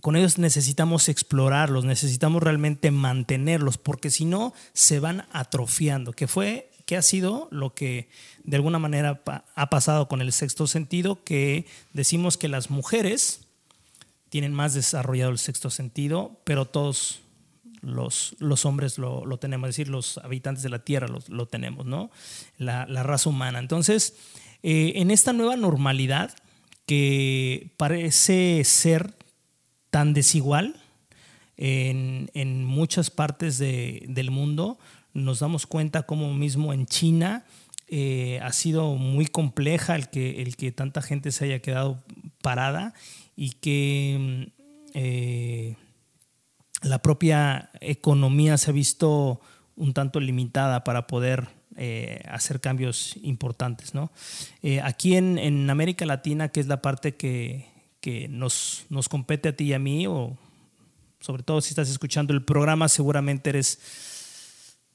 [0.00, 6.70] Con ellos necesitamos explorarlos, necesitamos realmente mantenerlos, porque si no, se van atrofiando, que fue,
[6.88, 8.08] que ha sido lo que
[8.44, 9.20] de alguna manera
[9.54, 13.42] ha pasado con el sexto sentido, que decimos que las mujeres
[14.30, 17.20] tienen más desarrollado el sexto sentido, pero todos
[17.82, 21.46] los, los hombres lo, lo tenemos, es decir, los habitantes de la Tierra lo, lo
[21.46, 22.10] tenemos, ¿no?
[22.56, 23.58] La, la raza humana.
[23.58, 24.14] Entonces,
[24.62, 26.34] eh, en esta nueva normalidad
[26.86, 29.12] que parece ser
[29.90, 30.74] tan desigual
[31.58, 34.78] en, en muchas partes de- del mundo,
[35.14, 37.44] nos damos cuenta como mismo en China
[37.88, 42.02] eh, ha sido muy compleja el que, el que tanta gente se haya quedado
[42.42, 42.92] parada
[43.34, 45.76] y que mm, eh,
[46.82, 49.40] la propia economía se ha visto
[49.74, 53.94] un tanto limitada para poder eh, hacer cambios importantes.
[53.94, 54.10] ¿no?
[54.62, 57.66] Eh, aquí en, en América Latina, que es la parte que,
[58.00, 60.36] que nos, nos compete a ti y a mí, o
[61.20, 63.78] sobre todo si estás escuchando el programa, seguramente eres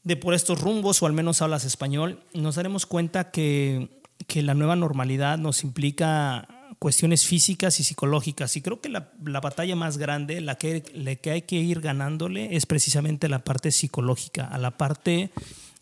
[0.04, 4.54] de por estos rumbos o al menos hablas español, nos daremos cuenta que, que la
[4.54, 6.48] nueva normalidad nos implica
[6.80, 8.58] cuestiones físicas y psicológicas.
[8.58, 11.80] Y creo que la, la batalla más grande, la que, la que hay que ir
[11.80, 15.30] ganándole, es precisamente la parte psicológica, a la parte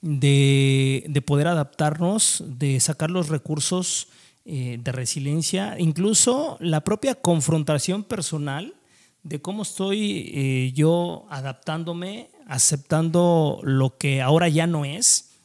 [0.01, 4.09] de, de poder adaptarnos, de sacar los recursos
[4.45, 8.74] eh, de resiliencia, incluso la propia confrontación personal
[9.24, 15.39] de cómo estoy eh, yo adaptándome, aceptando lo que ahora ya no es,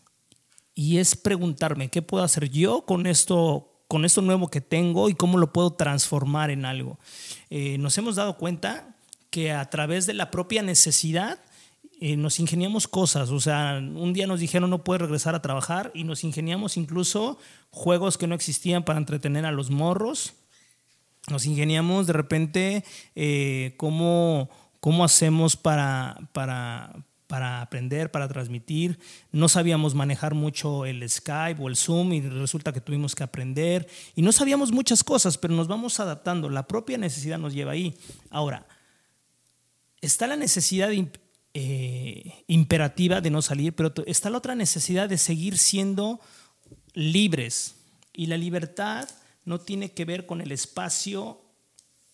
[0.74, 5.14] y es preguntarme qué puedo hacer yo con esto, con esto nuevo que tengo y
[5.14, 6.98] cómo lo puedo transformar en algo.
[7.48, 8.96] Eh, nos hemos dado cuenta
[9.30, 11.38] que a través de la propia necesidad
[12.00, 15.92] eh, nos ingeniamos cosas, o sea, un día nos dijeron no puedes regresar a trabajar
[15.94, 17.38] y nos ingeniamos incluso
[17.70, 20.34] juegos que no existían para entretener a los morros,
[21.30, 22.84] nos ingeniamos de repente
[23.14, 24.50] eh, cómo,
[24.86, 26.94] cómo hacemos para, para,
[27.26, 29.00] para aprender, para transmitir.
[29.32, 33.88] No sabíamos manejar mucho el Skype o el Zoom y resulta que tuvimos que aprender.
[34.14, 36.48] Y no sabíamos muchas cosas, pero nos vamos adaptando.
[36.48, 37.96] La propia necesidad nos lleva ahí.
[38.30, 38.64] Ahora,
[40.00, 40.90] está la necesidad
[41.52, 46.20] eh, imperativa de no salir, pero está la otra necesidad de seguir siendo
[46.94, 47.74] libres.
[48.12, 49.08] Y la libertad
[49.44, 51.40] no tiene que ver con el espacio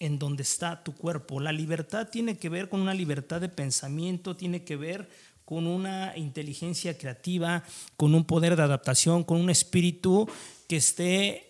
[0.02, 1.38] en donde está tu cuerpo.
[1.38, 5.08] La libertad tiene que ver con una libertad de pensamiento, tiene que ver
[5.44, 7.62] con una inteligencia creativa,
[7.96, 10.28] con un poder de adaptación, con un espíritu
[10.68, 11.48] que esté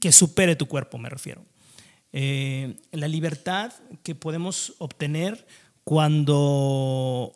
[0.00, 1.46] que supere tu cuerpo, me refiero.
[2.12, 3.72] Eh, la libertad
[4.02, 5.46] que podemos obtener
[5.82, 7.34] cuando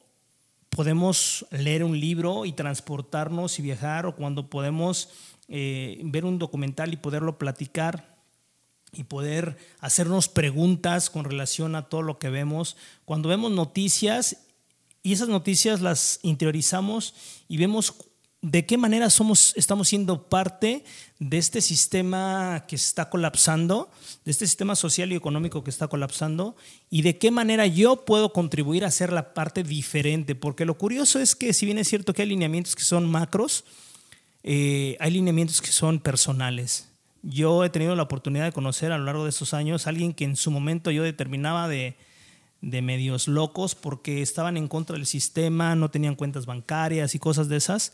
[0.68, 5.08] podemos leer un libro y transportarnos y viajar, o cuando podemos
[5.48, 8.18] eh, ver un documental y poderlo platicar
[8.92, 12.76] y poder hacernos preguntas con relación a todo lo que vemos.
[13.04, 14.44] Cuando vemos noticias
[15.02, 17.14] y esas noticias las interiorizamos
[17.48, 17.94] y vemos
[18.40, 20.84] de qué manera somos, estamos siendo parte
[21.18, 23.90] de este sistema que está colapsando,
[24.24, 26.54] de este sistema social y económico que está colapsando,
[26.88, 30.36] y de qué manera yo puedo contribuir a hacer la parte diferente.
[30.36, 33.64] Porque lo curioso es que si bien es cierto que hay lineamientos que son macros,
[34.50, 36.88] eh, hay lineamientos que son personales.
[37.22, 40.14] Yo he tenido la oportunidad de conocer a lo largo de estos años a alguien
[40.14, 41.96] que en su momento yo determinaba de,
[42.62, 47.50] de medios locos porque estaban en contra del sistema, no tenían cuentas bancarias y cosas
[47.50, 47.92] de esas.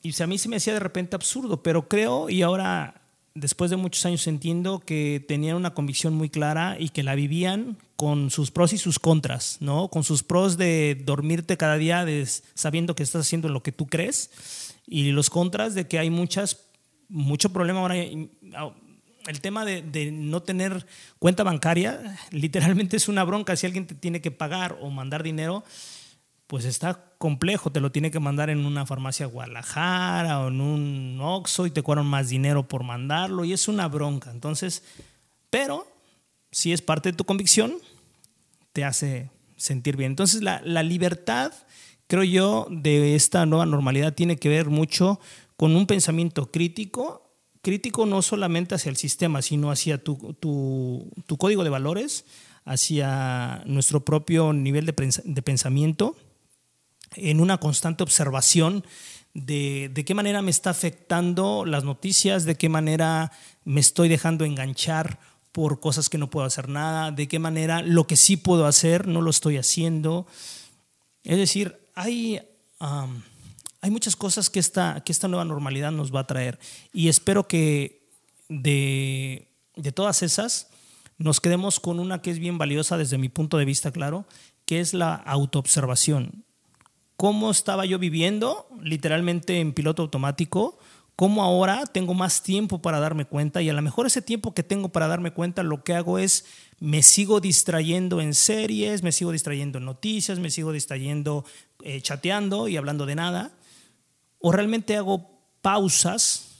[0.00, 3.02] Y a mí se me hacía de repente absurdo, pero creo y ahora,
[3.34, 7.76] después de muchos años, entiendo que tenían una convicción muy clara y que la vivían
[7.96, 9.88] con sus pros y sus contras, ¿no?
[9.88, 13.86] Con sus pros de dormirte cada día de- sabiendo que estás haciendo lo que tú
[13.88, 16.66] crees y los contras de que hay muchas,
[17.08, 17.96] mucho problema ahora.
[17.96, 20.86] El tema de, no tener
[21.18, 23.56] cuenta bancaria literalmente es una bronca.
[23.56, 25.64] Si alguien te tiene que pagar o mandar dinero,
[26.46, 31.18] pues está complejo, te lo tiene que mandar en una farmacia Guadalajara o en un
[31.20, 34.30] Oxxo y te cobran más dinero por mandarlo y es una bronca.
[34.30, 34.82] Entonces,
[35.50, 35.86] pero
[36.50, 37.74] si es parte de tu convicción,
[38.72, 40.12] te hace sentir bien.
[40.12, 41.52] Entonces, la libertad,
[42.12, 45.18] creo yo, de esta nueva normalidad tiene que ver mucho
[45.56, 47.32] con un pensamiento crítico,
[47.62, 52.26] crítico no solamente hacia el sistema, sino hacia tu, tu- tu código de valores,
[52.66, 54.92] hacia nuestro propio nivel de,
[55.24, 56.14] de pensamiento,
[57.16, 58.84] en una constante observación
[59.32, 63.32] de, de qué manera me está afectando las noticias, de qué manera
[63.64, 65.18] me estoy dejando enganchar
[65.50, 69.06] por cosas que no puedo hacer nada, de qué manera lo que sí puedo hacer
[69.08, 70.26] no lo estoy haciendo.
[71.24, 72.40] Es decir, hay,
[72.78, 76.58] hay muchas cosas que esta, que esta nueva normalidad nos va a traer
[76.92, 78.08] y espero que
[78.48, 80.68] de, de todas esas
[81.18, 84.26] nos quedemos con una que es bien valiosa desde mi punto de vista, claro,
[84.64, 86.44] que es la autoobservación.
[87.16, 90.78] ¿Cómo estaba yo viviendo literalmente en piloto automático?
[91.14, 93.62] ¿Cómo ahora tengo más tiempo para darme cuenta?
[93.62, 96.44] Y a lo mejor ese tiempo que tengo para darme cuenta lo que hago es
[96.82, 101.44] me sigo distrayendo en series, me sigo distrayendo en noticias, me sigo distrayendo
[101.84, 103.52] eh, chateando y hablando de nada.
[104.40, 105.30] O realmente hago
[105.60, 106.56] pausas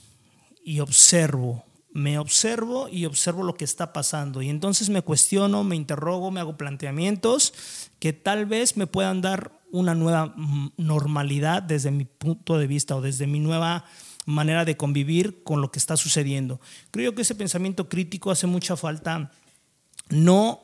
[0.63, 1.65] y observo.
[1.91, 4.41] Me observo y observo lo que está pasando.
[4.41, 7.53] Y entonces me cuestiono, me interrogo, me hago planteamientos
[7.99, 12.95] que tal vez me puedan dar una nueva mm, normalidad desde mi punto de vista
[12.95, 13.83] o desde mi nueva
[14.25, 16.61] manera de convivir con lo que está sucediendo.
[16.91, 19.29] Creo que ese pensamiento crítico hace mucha falta,
[20.09, 20.61] no,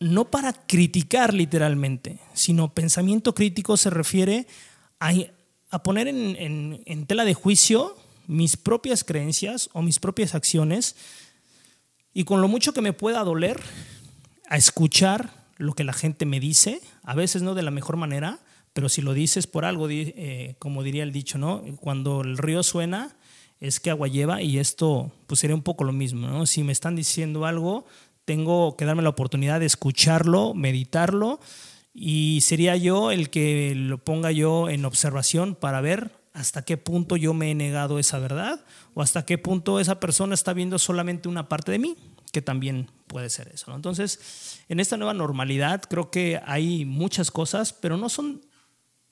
[0.00, 4.46] no para criticar literalmente, sino pensamiento crítico se refiere
[5.00, 5.12] a,
[5.70, 6.36] a poner en,
[6.86, 7.96] en- tela de juicio
[8.26, 10.96] mis propias creencias o mis propias acciones
[12.14, 13.60] y con lo mucho que me pueda doler,
[14.48, 18.38] a escuchar lo que la gente me dice, a veces no de la mejor manera,
[18.74, 21.62] pero si lo dices por algo, eh, como diría el dicho, ¿no?
[21.80, 23.14] Cuando el río suena,
[23.60, 26.46] es que agua lleva y esto pues sería un poco lo mismo, ¿no?
[26.46, 27.86] Si me están diciendo algo,
[28.24, 31.40] tengo que darme la oportunidad de escucharlo, meditarlo
[31.94, 37.16] y sería yo el que lo ponga yo en observación para ver hasta qué punto
[37.16, 38.64] yo me he negado esa verdad
[38.94, 41.96] o hasta qué punto esa persona está viendo solamente una parte de mí,
[42.32, 43.70] que también puede ser eso.
[43.70, 43.76] ¿no?
[43.76, 48.40] Entonces, en esta nueva normalidad creo que hay muchas cosas, pero no son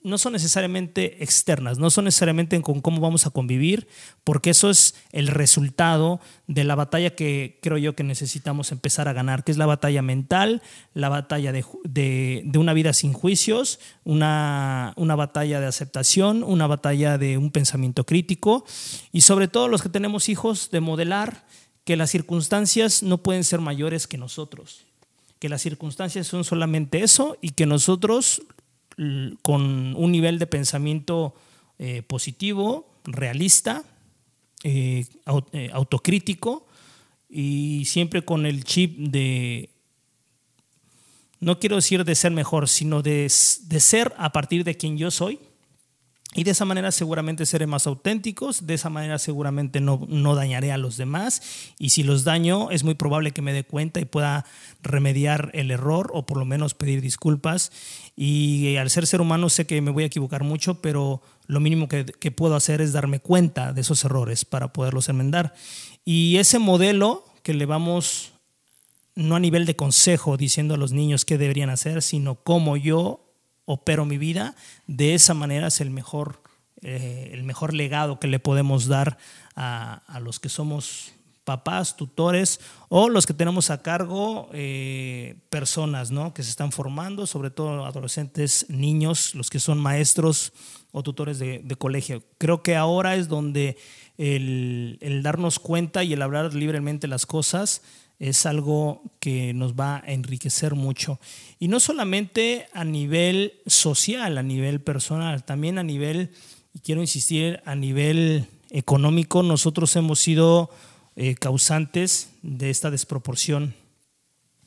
[0.05, 3.89] no son necesariamente externas, no son necesariamente con cómo vamos a convivir,
[4.25, 9.13] porque eso es el resultado de la batalla que creo yo que necesitamos empezar a
[9.13, 10.63] ganar, que es la batalla mental,
[10.95, 16.67] la batalla de, de- de una vida sin juicios, una, una batalla de aceptación, una
[16.67, 18.65] batalla de un pensamiento crítico
[19.13, 21.47] y sobre todo los que tenemos hijos de modelar
[21.85, 24.85] que las circunstancias no pueden ser mayores que nosotros,
[25.39, 28.43] que las circunstancias son solamente eso y que nosotros
[29.43, 31.35] con un nivel de pensamiento
[31.79, 33.85] eh, positivo, realista,
[34.63, 35.07] eh,
[35.53, 36.67] eh, autocrítico
[37.29, 39.71] y siempre con el chip de,
[41.39, 45.11] no quiero decir de ser mejor, sino de, de ser a partir de quien yo
[45.11, 45.41] soy.
[46.33, 50.71] Y de esa manera seguramente seré más auténticos, de esa manera seguramente no, no dañaré
[50.71, 51.43] a los demás
[51.77, 54.45] y si los daño es muy probable que me dé cuenta y pueda
[54.81, 57.73] remediar el error o por lo menos pedir disculpas.
[58.15, 61.89] Y al ser ser humano sé que me voy a equivocar mucho, pero lo mínimo
[61.89, 65.53] que, que puedo hacer es darme cuenta de esos errores para poderlos enmendar.
[66.05, 68.35] Y ese modelo que le vamos
[69.17, 73.30] no a nivel de consejo diciendo a los niños qué deberían hacer, sino cómo yo
[73.73, 74.57] opero mi vida,
[74.87, 76.43] de esa manera es el mejor,
[76.83, 79.17] eh, el mejor legado que le podemos dar
[79.55, 81.13] a, a los que somos
[81.45, 86.35] papás, tutores o los que tenemos a cargo eh, personas ¿no?
[86.35, 90.53] que se están formando, sobre todo adolescentes, niños, los que son maestros
[90.93, 92.23] o tutores de, de colegio.
[92.39, 93.77] Creo que ahora es donde
[94.19, 97.83] el, el darnos cuenta y el hablar libremente las cosas
[98.21, 101.19] es algo que nos va a enriquecer mucho.
[101.59, 106.31] Y no solamente a nivel social, a nivel personal, también a nivel,
[106.75, 110.71] y quiero insistir, a nivel económico, nosotros hemos sido
[111.17, 113.75] eh, causantes de esta desproporción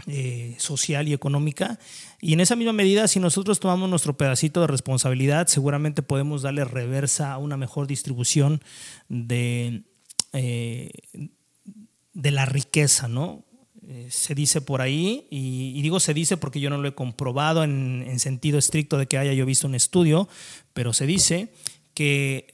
[0.07, 1.79] eh, social y económica.
[2.19, 6.65] Y en esa misma medida, si nosotros tomamos nuestro pedacito de responsabilidad, seguramente podemos darle
[6.65, 8.63] reversa a una mejor distribución
[9.09, 9.83] de,
[10.33, 10.89] eh,
[12.13, 13.43] de la riqueza, ¿no?
[13.87, 17.63] Eh, se dice por ahí, y, digo se dice porque yo no lo he comprobado
[17.63, 20.29] en sentido estricto de que haya yo visto un estudio,
[20.73, 21.53] pero se dice
[21.93, 22.53] que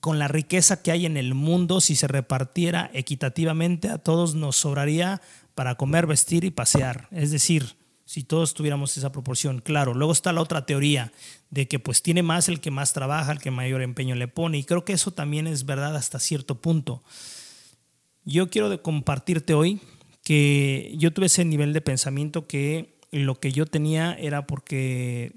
[0.00, 4.56] con la riqueza que hay en el mundo, si se repartiera equitativamente, a todos nos
[4.56, 5.20] sobraría
[5.54, 7.08] para comer, vestir y pasear.
[7.10, 9.60] Es decir, si todos tuviéramos esa proporción.
[9.60, 11.12] Claro, luego está la otra teoría
[11.50, 14.58] de que pues tiene más el que más trabaja, el que mayor empeño le pone
[14.58, 17.02] y creo que eso también es verdad hasta cierto punto.
[18.30, 19.80] Yo quiero compartirte hoy
[20.22, 25.32] que yo tuve ese nivel de pensamiento que lo que yo tenía era porque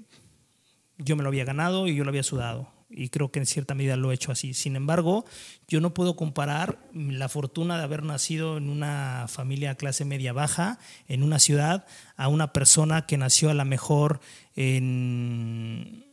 [0.98, 2.68] yo me lo había ganado y yo lo había sudado.
[2.90, 4.52] Y creo que en cierta medida lo he hecho así.
[4.52, 5.24] Sin embargo,
[5.68, 10.78] yo no puedo comparar la fortuna de haber nacido en una familia clase media baja,
[11.08, 11.86] en una ciudad,
[12.16, 14.20] a una persona que nació a la mejor
[14.54, 16.04] en,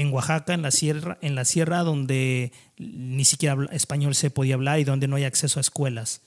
[0.00, 4.78] en Oaxaca, en la sierra, en la sierra donde ni siquiera español se podía hablar
[4.78, 6.20] y donde no hay acceso a escuelas.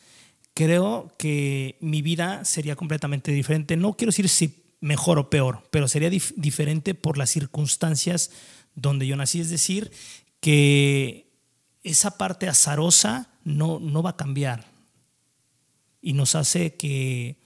[0.53, 3.77] Creo que mi vida sería completamente diferente.
[3.77, 8.31] No quiero decir si mejor o peor, pero sería dif- diferente por las circunstancias
[8.75, 9.39] donde yo nací.
[9.39, 9.91] Es decir,
[10.41, 11.31] que
[11.83, 14.65] esa parte azarosa no, no va a cambiar
[16.01, 17.37] y nos hace que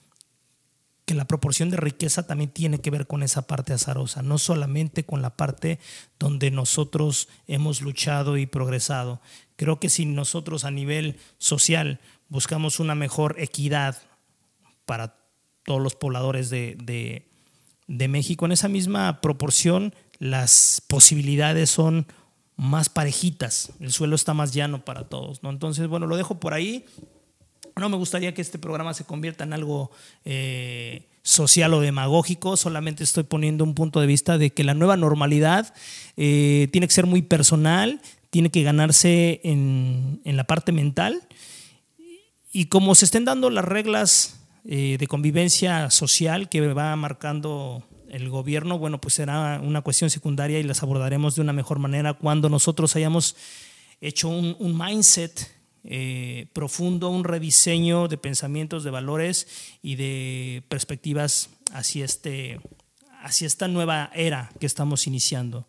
[1.06, 5.04] que la proporción de riqueza también tiene que ver con esa parte azarosa, no solamente
[5.06, 5.78] con la parte
[6.18, 9.20] donde nosotros hemos luchado y progresado.
[9.54, 13.96] Creo que si nosotros a nivel social buscamos una mejor equidad
[14.84, 15.16] para
[15.64, 22.06] todos los pobladores de, de- México, en esa misma proporción las posibilidades son
[22.56, 25.42] más parejitas, el suelo está más llano para todos.
[25.44, 25.50] ¿no?
[25.50, 26.84] Entonces, bueno, lo dejo por ahí.
[27.78, 29.90] No me gustaría que este programa se convierta en algo
[30.24, 34.96] eh, social o demagógico, solamente estoy poniendo un punto de vista de que la nueva
[34.96, 35.74] normalidad
[36.16, 38.00] eh, tiene que ser muy personal,
[38.30, 41.28] tiene que ganarse en, en la parte mental.
[42.50, 48.30] Y como se estén dando las reglas eh, de convivencia social que va marcando el
[48.30, 52.48] gobierno, bueno, pues será una cuestión secundaria y las abordaremos de una mejor manera cuando
[52.48, 53.36] nosotros hayamos
[54.00, 55.55] hecho un, un mindset
[55.88, 59.46] eh, profundo, un rediseño de pensamientos, de valores
[59.82, 62.60] y de perspectivas hacia, este,
[63.22, 65.68] hacia esta nueva era que estamos iniciando.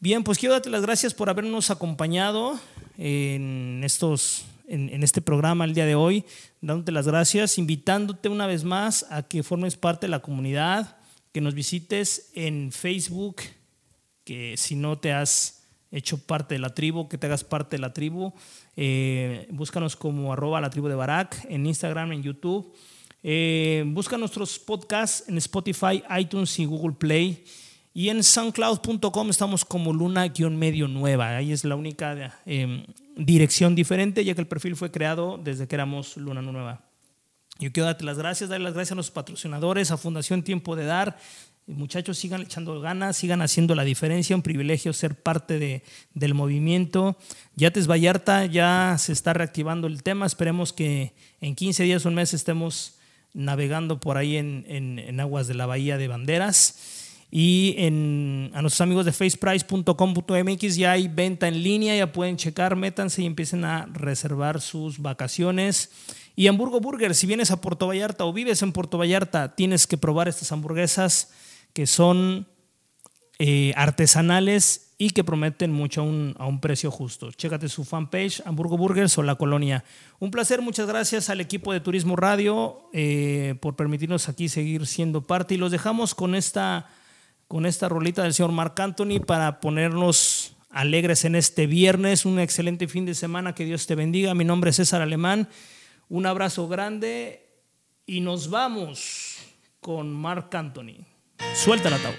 [0.00, 2.58] Bien, pues quiero darte las gracias por habernos acompañado
[2.96, 6.24] en, estos, en, en este programa el día de hoy,
[6.62, 10.96] dándote las gracias, invitándote una vez más a que formes parte de la comunidad,
[11.32, 13.42] que nos visites en Facebook,
[14.24, 17.80] que si no te has hecho parte de la tribu, que te hagas parte de
[17.80, 18.32] la tribu,
[18.76, 22.72] eh, búscanos como arroba la tribu de Barak en Instagram, en YouTube.
[23.22, 27.44] Eh, busca nuestros podcasts en Spotify, iTunes y Google Play.
[27.94, 31.36] Y en soundcloud.com estamos como luna-medio nueva.
[31.36, 35.74] Ahí es la única eh, dirección diferente, ya que el perfil fue creado desde que
[35.74, 36.80] éramos Luna Nueva.
[37.58, 40.86] Yo quiero darte las gracias, darle las gracias a los patrocinadores, a Fundación Tiempo de
[40.86, 41.18] Dar.
[41.66, 44.34] Muchachos, sigan echando ganas, sigan haciendo la diferencia.
[44.34, 45.82] Un privilegio ser parte de,
[46.12, 47.16] del movimiento.
[47.54, 50.26] Yates Vallarta ya se está reactivando el tema.
[50.26, 52.98] Esperemos que en 15 días, un mes, estemos
[53.32, 57.00] navegando por ahí en, en, en aguas de la Bahía de Banderas.
[57.30, 62.76] Y en, a nuestros amigos de faceprice.com.mx ya hay venta en línea, ya pueden checar,
[62.76, 65.90] métanse y empiecen a reservar sus vacaciones.
[66.36, 69.96] Y Hamburgo Burger, si vienes a Puerto Vallarta o vives en Puerto Vallarta, tienes que
[69.96, 71.30] probar estas hamburguesas
[71.72, 72.46] que son
[73.38, 77.32] eh, artesanales y que prometen mucho a un, precio justo.
[77.32, 79.82] Chécate su fanpage, Hamburgo Burgers o La Colonia.
[80.20, 85.22] Un placer, muchas gracias al equipo de Turismo Radio eh, por permitirnos aquí seguir siendo
[85.22, 86.88] parte y los dejamos con esta,
[87.48, 92.24] con esta rolita del señor Marc Anthony para ponernos alegres en este viernes.
[92.24, 94.34] Un excelente fin de semana, que Dios te bendiga.
[94.34, 95.48] Mi nombre es César Alemán.
[96.08, 97.44] Un abrazo grande
[98.06, 99.38] y nos vamos
[99.80, 101.11] con Marc Anthony.
[101.54, 102.18] Suelta la tabla.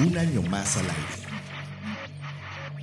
[0.00, 0.96] Un año más al aire.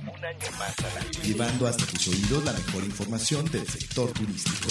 [0.02, 1.18] Un año más al aire.
[1.22, 4.68] Llevando hasta tus oídos la mejor información del sector turístico.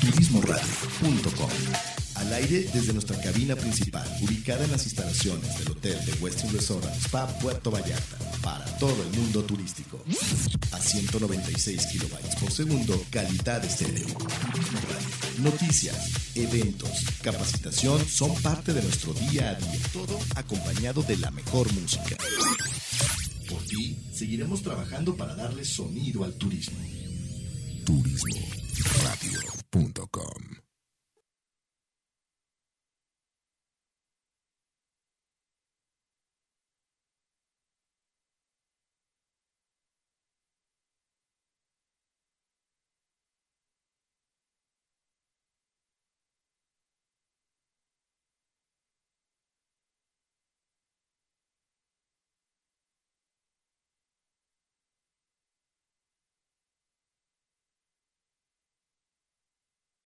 [0.00, 1.91] Turismoradio.com
[2.32, 6.82] Al aire desde nuestra cabina principal, ubicada en las instalaciones del Hotel de Westin Resort
[6.96, 10.02] Spa Puerto Vallarta, para todo el mundo turístico.
[10.70, 14.06] A 196 kilobytes por segundo, calidad estéreo.
[14.06, 14.80] Turismo.
[15.42, 21.70] Noticias, eventos, capacitación son parte de nuestro día a día, todo acompañado de la mejor
[21.74, 22.16] música.
[23.46, 26.78] Por ti, seguiremos trabajando para darle sonido al turismo.
[27.84, 30.61] Turismoradio.com